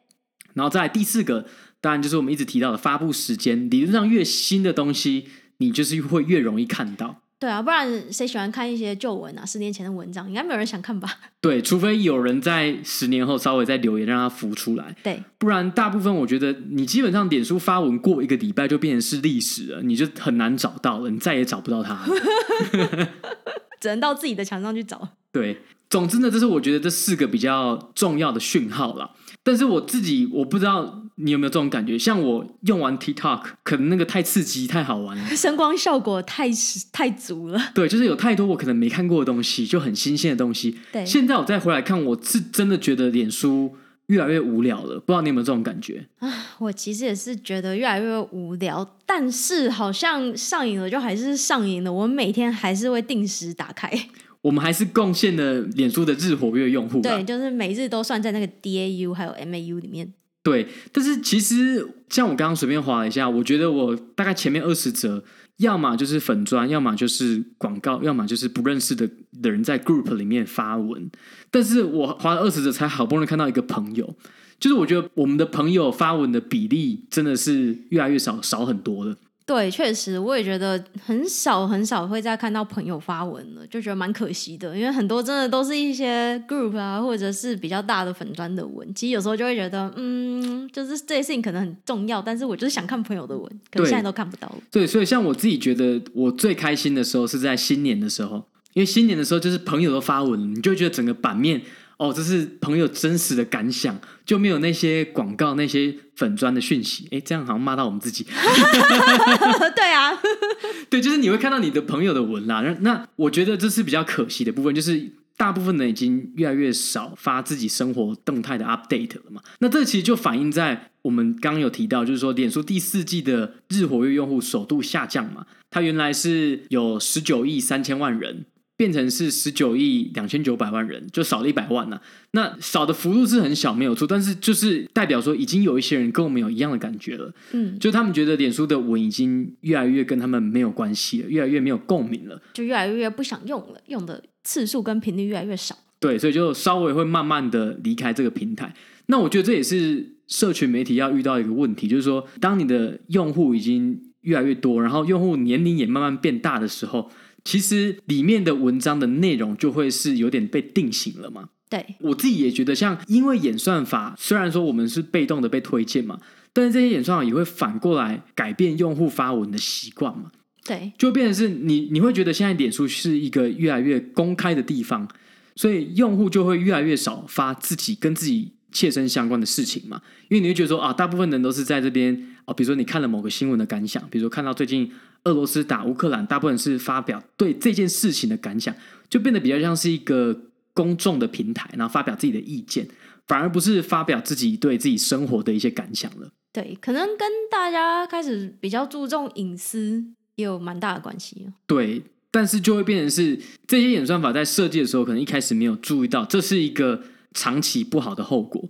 [0.56, 1.46] 然后再来第四个。
[1.86, 5.28] 当然，就是我们一直提到的发布时间，理论上越新的东西，
[5.58, 7.22] 你就是会越容易看到。
[7.38, 9.46] 对啊，不然谁喜欢看一些旧文啊？
[9.46, 11.08] 十年前的文章，应该没有人想看吧？
[11.40, 14.96] 对，除非有人在十年后稍微再留言让它浮出来。
[15.04, 23.10] 对，不然大部分我觉得你基本上脸书发文过一个礼拜就变成是历史了，你就很难找到了，你再也找不到它了，
[23.80, 25.08] 只能到自己的墙上去找。
[25.32, 29.12] 对，总之呢，这是我觉得这四个比较重要的讯号了。
[29.44, 36.50] 但是我自己我不知道你有没有这种感觉，像我用完 TikTok，可能那个太刺激、太好玩了， 声光效果太
[36.92, 37.60] 太足了。
[37.74, 40.78] 对，就是有太多我可能没看过的东西，就很新鲜的东西。
[40.92, 43.76] 对，现在我再回来看，我是真的觉得脸书
[44.08, 45.00] 越来越无聊了。
[45.00, 46.06] 不知道你有没有这种感觉？
[46.20, 51.94] 啊，我其实也是觉得越来越无聊，但是好像上瘾了就还是上瘾了。
[51.94, 53.90] 我每天还是会定时打开。
[54.42, 60.14] 我们还是贡献了脸书的日活跃用户，对，就是每日都算在那个 DAU 还有 MAU 里面。
[60.46, 65.24] 对，但是其实像我刚刚随便划了一下，我觉得我大概前面二十折，
[65.58, 69.10] 要么就是粉砖，要么就是广告，要么就是不认识的
[69.42, 71.10] 的人在 group 里面发文。
[71.50, 74.16] 但是我划了二十折，才好不容易看到一个朋友，
[74.60, 79.18] 就是我觉得我们的朋友发文的比例真的是越来越少，少很多了。
[79.46, 84.76] 对，确实，我也觉得很少很少会再看到朋友发文了，就觉得蛮可惜的。
[84.76, 94.56] 因为很多真的都是一些 group 啊，或者是比较大的粉专的文，其实有时候就会觉得，嗯，就是这些事情可能很重要，但是我就是想看朋友的文，可是现在都看不到了。
[94.72, 98.44] 对，所以像我自己觉得，我最开心的时候是在新年的时候，
[98.74, 101.62] 因为新年的时候就是朋友都发文，你就会觉得整个版面。
[101.98, 107.08] 哦，这是朋友真实的感想，就没有那些广告、那些粉砖的讯息。
[107.12, 108.26] 哎，这样好像骂到我们自己。
[109.76, 110.18] 对啊，
[110.90, 112.62] 对，就是你会看到你的朋友的文啦。
[112.62, 119.42] 那那我觉得这是比较可惜的部分，就是大部分人已经越来越少发自己生活动态的 update 了嘛。
[119.60, 125.46] 那这其实就反映在我们刚刚有提到，就是说脸书第四季的日活跃用户首度下降嘛。
[125.70, 128.46] 它原来是有十九亿三千万人。
[128.78, 132.02] 变成是十九亿两千九百万人，就少了一百万呐、啊。
[132.32, 134.06] 那少的幅度是很小，没有错。
[134.06, 137.34] 但是就是代表说，已经有一些人跟我们有一样的感觉了。
[137.54, 145.78] 嗯，就他们觉得脸书的文已经越来越跟他们没有关系了，越来越没有共鸣了，就越来越不想用了，用的次数跟频率越来越少。
[146.00, 148.76] 对，所以就稍微会慢慢的离开这个平台。
[149.06, 157.10] 那我觉得这也是社群媒体要遇到一个问题，就是说，当你的用户已经越来越多，然后用户年龄也慢慢变大的时候。
[157.46, 161.48] 其实里面的文章的内容就会是有点被定型了嘛。
[161.70, 166.20] 对，我自己也觉得，像因为演算法，虽然说我们是被动的被推荐嘛，
[166.54, 170.32] 但是这些演算法也会反过来改变用户发文的习惯嘛。
[170.64, 175.08] 对，就变成是你你会觉得现在脸书是一个越来越公开的地方，
[175.56, 180.02] 所以用户就会越来越少发自己跟自己切身相关的事情嘛。
[180.30, 184.92] 因为你会觉得说啊，大部分人都是在这边啊，比如说你看了某个新闻的感想，比如说看到最近。
[185.26, 188.74] 俄罗斯打乌克兰，大部分是发表对这件事情的感想，
[189.10, 190.40] 就变得比较像是一个
[190.74, 192.88] 公众的平台，然后发表自己的意见，
[193.28, 196.30] 反而不是发表自己对自己生活的一些感想了。
[196.54, 200.06] 对，可能跟大家开始比较注重隐私
[200.36, 201.48] 也有蛮大的关系。
[201.66, 207.02] 对，但是就会变成是这些演算法在设计的时候，可能一开始没有注意到，这是一个
[207.34, 208.70] 长期不好的后果。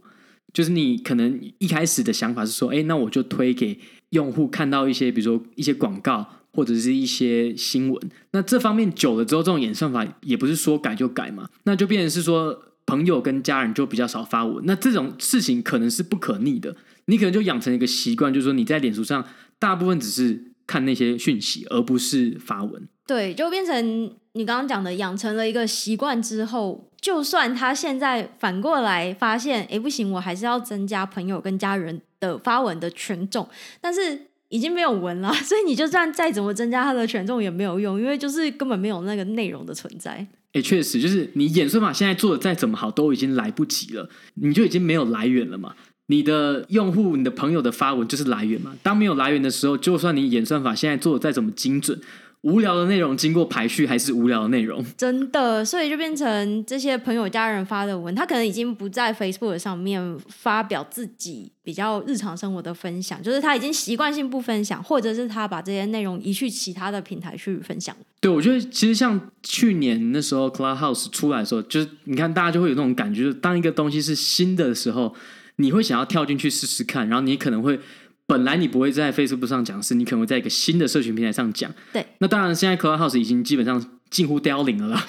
[0.53, 3.77] 就是你可能一开始的想法是说，哎，那我就推给
[4.11, 6.25] 用户看到一些，比如说一些广告。
[6.55, 16.75] 或者是一些新闻，那这方面久了之后，这种演算法也不是说改就改嘛，那就变成是说朋友跟家人就比较少发文，那这种事情可能是不可逆的，
[17.07, 19.27] 你可能就养成一个习惯，就是说你在脸书上
[19.59, 22.87] 大部分只是看那些讯息，而不是发文。
[23.05, 33.49] 对，就变成你刚刚讲的，养成了一个习惯之后，就算他现在反过来发现，哎，不行，我还是要增加朋友跟家人的发文的权重，
[33.81, 34.27] 但是。
[34.55, 40.25] 已经没有文了， 所以你就算再怎么增加它的权重也没有用，因为就是根本没有那个内容的存在。
[40.53, 45.75] 哎、确实，就是你演算法现在做的再怎么好，都已经来不及了，你就已经没有来源了嘛。
[46.07, 48.73] 你的用户、你的朋友的发文就是来源嘛。
[48.81, 51.99] 当没有来源的时候，就算你演算法现在做的再怎么精准。
[52.45, 67.95] 无聊的内容经过排序还是无聊的内容，真的，所以就变成这些朋友家人发的文，他可能已经不在 Facebook 上面发表自己比较日常生活的分享，就是他已经习惯性不分享，或者是他把这些内容移去其他的平台去分享。
[68.21, 75.15] 对，我觉得其实像去年那时候 Clubhouse 出来的时候，就是你看大家就会有那种感觉，就是当一个东西是新的时候，
[75.55, 77.79] 你会想要跳进去试试看，然后你可能会。
[78.27, 81.71] 本来你不会在 Facebook 上讲，是你可能会在一个新的社群平台上讲。
[81.93, 85.05] 对，那当然现在 Clubhouse 已经基本上近乎凋零了啦。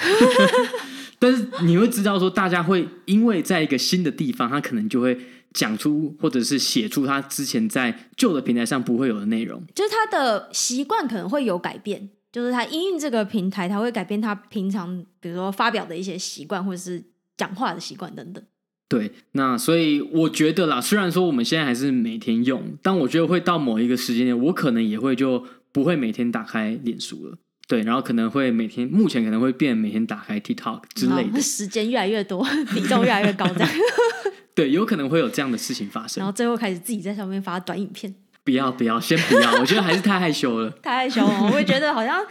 [1.19, 5.19] 但是你会知道说，大家会因为在一个新的地方，他可能就会
[5.55, 9.63] 讲出或者是写出他之前在旧的平台上不会有的内容。
[9.75, 12.11] 就是他的习惯可能会有改变。
[12.31, 17.03] 就是他因应这个平台，他会改变他平常比如说发表的一些习惯，或者是
[17.39, 18.45] 讲话的习惯等等。
[18.89, 27.37] 对，那所以我觉得啦，虽然说我们现在还是每天用，但我觉得会到某一个时间点，我可能也会就不会每天打开脸书了。
[27.69, 31.41] 对，然后可能会每天，目前可能会变每天打开 TikTok 之类的。
[31.41, 33.71] 时间越来越多，比重越来越高，这样。
[34.55, 36.21] 对，有可能会有这样的事情发生。
[36.21, 38.15] 然后最后开始自己在上面发短影片。
[38.45, 40.71] 不要不要，先不要，我觉得还是太害羞了。
[40.81, 42.25] 太害羞了，我会觉得好像，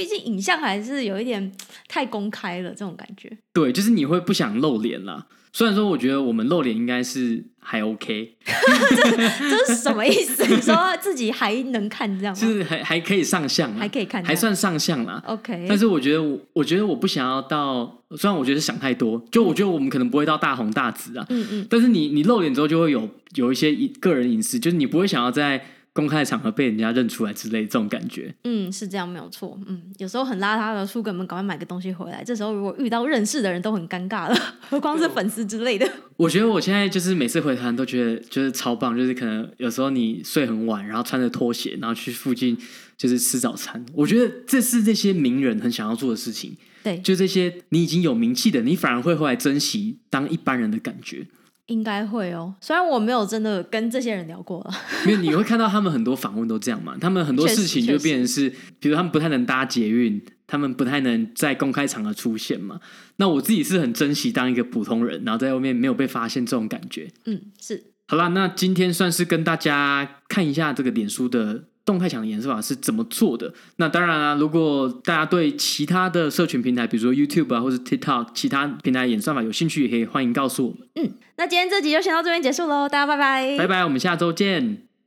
[0.00, 1.52] 毕竟影像还是有一点
[1.86, 3.30] 太公开了，这种感觉。
[3.52, 5.26] 对，就是你会不想露脸啦。
[5.52, 9.10] 虽然说，我觉得我们露脸应该是还 OK，这
[9.50, 10.46] 这是什么意思？
[10.48, 12.40] 你说自己还能看这样吗？
[12.40, 15.22] 就是还还可以上相，还可以看，还算上相啦。
[15.26, 21.26] OK，但是我觉得我，我觉得我不想要到，虽然我觉得想太多，就我觉得我们可能不会到大红大紫啊。
[21.28, 21.66] 嗯嗯。
[21.68, 23.70] 但是你你露脸之后，就会有有一些
[24.00, 25.62] 个人隐私，就是你不会想要在。
[26.00, 32.24] 公开场合被人家认出来之类这种感觉，嗯，是这样没有错，嗯，有时候很邋遢的出个门，赶快买个东西回来。
[32.24, 34.34] 这时候如果遇到认识的人都很尴尬了，
[34.70, 35.86] 何况是粉丝之类的。
[36.16, 42.56] 我觉得我现在就是每次回团都觉得就是超棒，就是可能有时候你睡很晚，然后穿着拖鞋，然后去附近
[42.96, 43.84] 就是吃早餐。
[43.92, 46.56] 我觉得这是这些名人很想要做的事情。
[46.82, 51.26] 对，就这些你已经有名气的，你反而会回来珍惜当一般人的感觉。
[51.66, 54.74] 应该会哦，虽然我没有真的跟这些人聊过了，
[55.06, 62.80] 因为你会看到他们很多访问都这样嘛，他们很多事情就变成是，比如他们不太能搭捷运，他们不太能在公开场合出现嘛。
[63.16, 67.08] 那我自己是很珍惜当一个普通人，然后在外面没有被发现这种感觉。
[67.26, 67.84] 嗯，是。
[68.08, 71.64] 好啦，那今天算是跟大家看一下这个脸书的。
[71.84, 73.52] 动态墙的演算法是怎么做的？
[73.76, 80.88] 那当然啊，如果大家对其他的社群平台，比如说 YouTube 啊，或者 TikTok 其他平台演算法有兴趣，也可以欢迎告诉我们。
[80.96, 84.89] 嗯，那今天这集就先到这边结束喽，大家拜拜，拜拜，我们下周见。